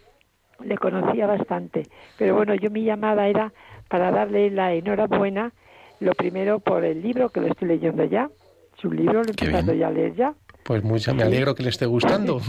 [0.62, 1.86] le conocía bastante.
[2.18, 3.52] Pero bueno, yo mi llamada era
[3.88, 5.52] para darle la enhorabuena,
[6.00, 8.28] lo primero por el libro que lo estoy leyendo ya,
[8.76, 11.70] su libro lo he empezado ya a leer ya, pues mucho, me alegro que le
[11.70, 12.40] esté gustando.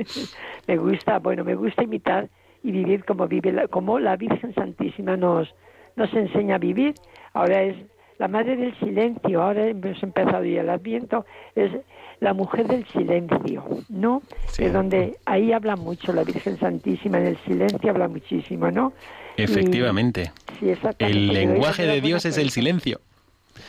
[0.66, 2.28] me gusta, bueno, me gusta imitar
[2.62, 5.48] y vivir como vive la, como la Virgen Santísima nos
[5.96, 6.94] nos enseña a vivir.
[7.32, 7.76] Ahora es
[8.18, 11.70] la madre del silencio, ahora hemos empezado y el Adviento es
[12.20, 14.22] la mujer del silencio, ¿no?
[14.58, 18.94] Es donde ahí habla mucho la Virgen Santísima, en el silencio habla muchísimo, ¿no?
[19.36, 20.32] Efectivamente.
[20.58, 21.18] sí, exactamente.
[21.18, 23.00] El lenguaje de Dios es el silencio.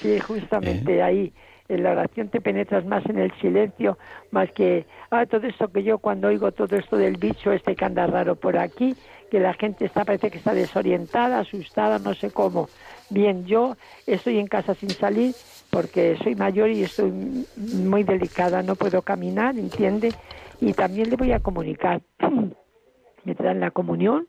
[0.01, 1.03] Sí, justamente ¿Eh?
[1.03, 1.33] ahí
[1.69, 3.97] en la oración te penetras más en el silencio,
[4.31, 7.85] más que, ah, todo esto que yo cuando oigo todo esto del bicho este que
[7.85, 8.95] anda raro por aquí,
[9.29, 12.69] que la gente está, parece que está desorientada, asustada, no sé cómo.
[13.09, 15.35] Bien, yo estoy en casa sin salir
[15.69, 17.11] porque soy mayor y estoy
[17.57, 20.13] muy delicada, no puedo caminar, ¿entiende?
[20.61, 22.01] Y también le voy a comunicar.
[23.25, 24.27] Me traen la comunión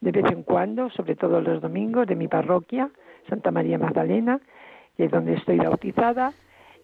[0.00, 2.90] de vez en cuando, sobre todo los domingos, de mi parroquia,
[3.28, 4.40] Santa María Magdalena,
[4.96, 6.32] que es donde estoy bautizada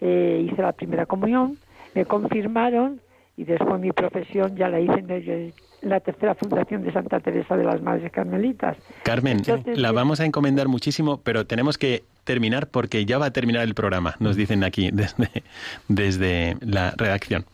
[0.01, 1.59] eh, hice la primera comunión,
[1.94, 3.01] me confirmaron
[3.36, 7.64] y después mi profesión ya la hice en la tercera fundación de Santa Teresa de
[7.64, 8.76] las Madres Carmelitas.
[9.05, 9.42] Carmen,
[9.76, 13.74] la vamos a encomendar muchísimo, pero tenemos que terminar porque ya va a terminar el
[13.74, 15.44] programa, nos dicen aquí desde,
[15.86, 17.46] desde la redacción.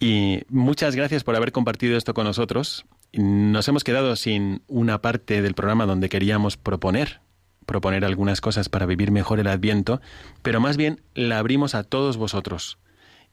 [0.00, 2.86] Y muchas gracias por haber compartido esto con nosotros.
[3.12, 7.20] Nos hemos quedado sin una parte del programa donde queríamos proponer
[7.66, 10.00] proponer algunas cosas para vivir mejor el Adviento,
[10.42, 12.78] pero más bien la abrimos a todos vosotros.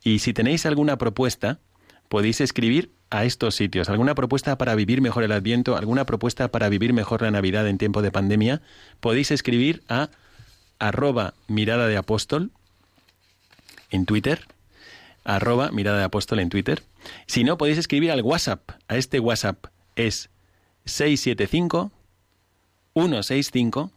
[0.04, 1.60] Y si tenéis alguna propuesta,
[2.08, 3.90] podéis escribir a estos sitios.
[3.90, 5.76] ¿Alguna propuesta para vivir mejor el Adviento?
[5.76, 8.62] ¿Alguna propuesta para vivir mejor la Navidad en tiempo de pandemia?
[9.00, 10.10] Podéis escribir a
[10.78, 12.52] arroba mirada de apóstol
[13.92, 14.46] en Twitter,
[15.24, 16.84] arroba mirada de apóstol en Twitter.
[17.26, 18.72] Si no, podéis escribir al WhatsApp.
[18.88, 19.66] A este WhatsApp
[19.96, 20.30] es
[20.86, 21.92] 675
[22.94, 23.92] 165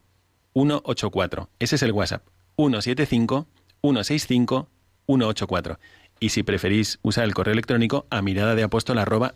[0.55, 1.49] 184.
[1.59, 2.23] Ese es el WhatsApp.
[2.57, 3.47] 175
[3.83, 4.69] 165
[5.07, 5.79] 184.
[6.21, 9.35] Y si preferís usar el correo electrónico a mirada de apóstol arroba.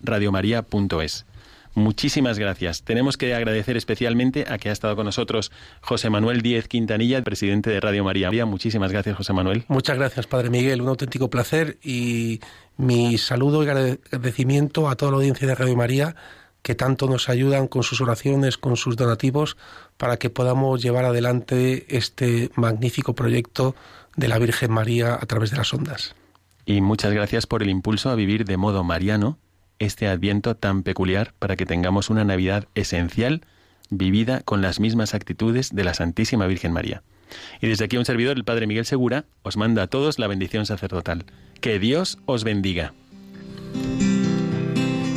[1.76, 2.84] Muchísimas gracias.
[2.84, 5.52] Tenemos que agradecer especialmente a que ha estado con nosotros
[5.82, 8.46] José Manuel Díez Quintanilla, presidente de Radio María.
[8.46, 9.64] Muchísimas gracias, José Manuel.
[9.68, 10.80] Muchas gracias, Padre Miguel.
[10.80, 12.40] Un auténtico placer y
[12.78, 16.16] mi saludo y agradecimiento a toda la audiencia de Radio María
[16.66, 19.56] que tanto nos ayudan con sus oraciones, con sus donativos,
[19.96, 23.76] para que podamos llevar adelante este magnífico proyecto
[24.16, 26.16] de la Virgen María a través de las ondas.
[26.64, 29.38] Y muchas gracias por el impulso a vivir de modo mariano
[29.78, 33.42] este adviento tan peculiar para que tengamos una Navidad esencial
[33.88, 37.04] vivida con las mismas actitudes de la Santísima Virgen María.
[37.60, 40.66] Y desde aquí un servidor, el Padre Miguel Segura, os manda a todos la bendición
[40.66, 41.26] sacerdotal.
[41.60, 42.92] Que Dios os bendiga.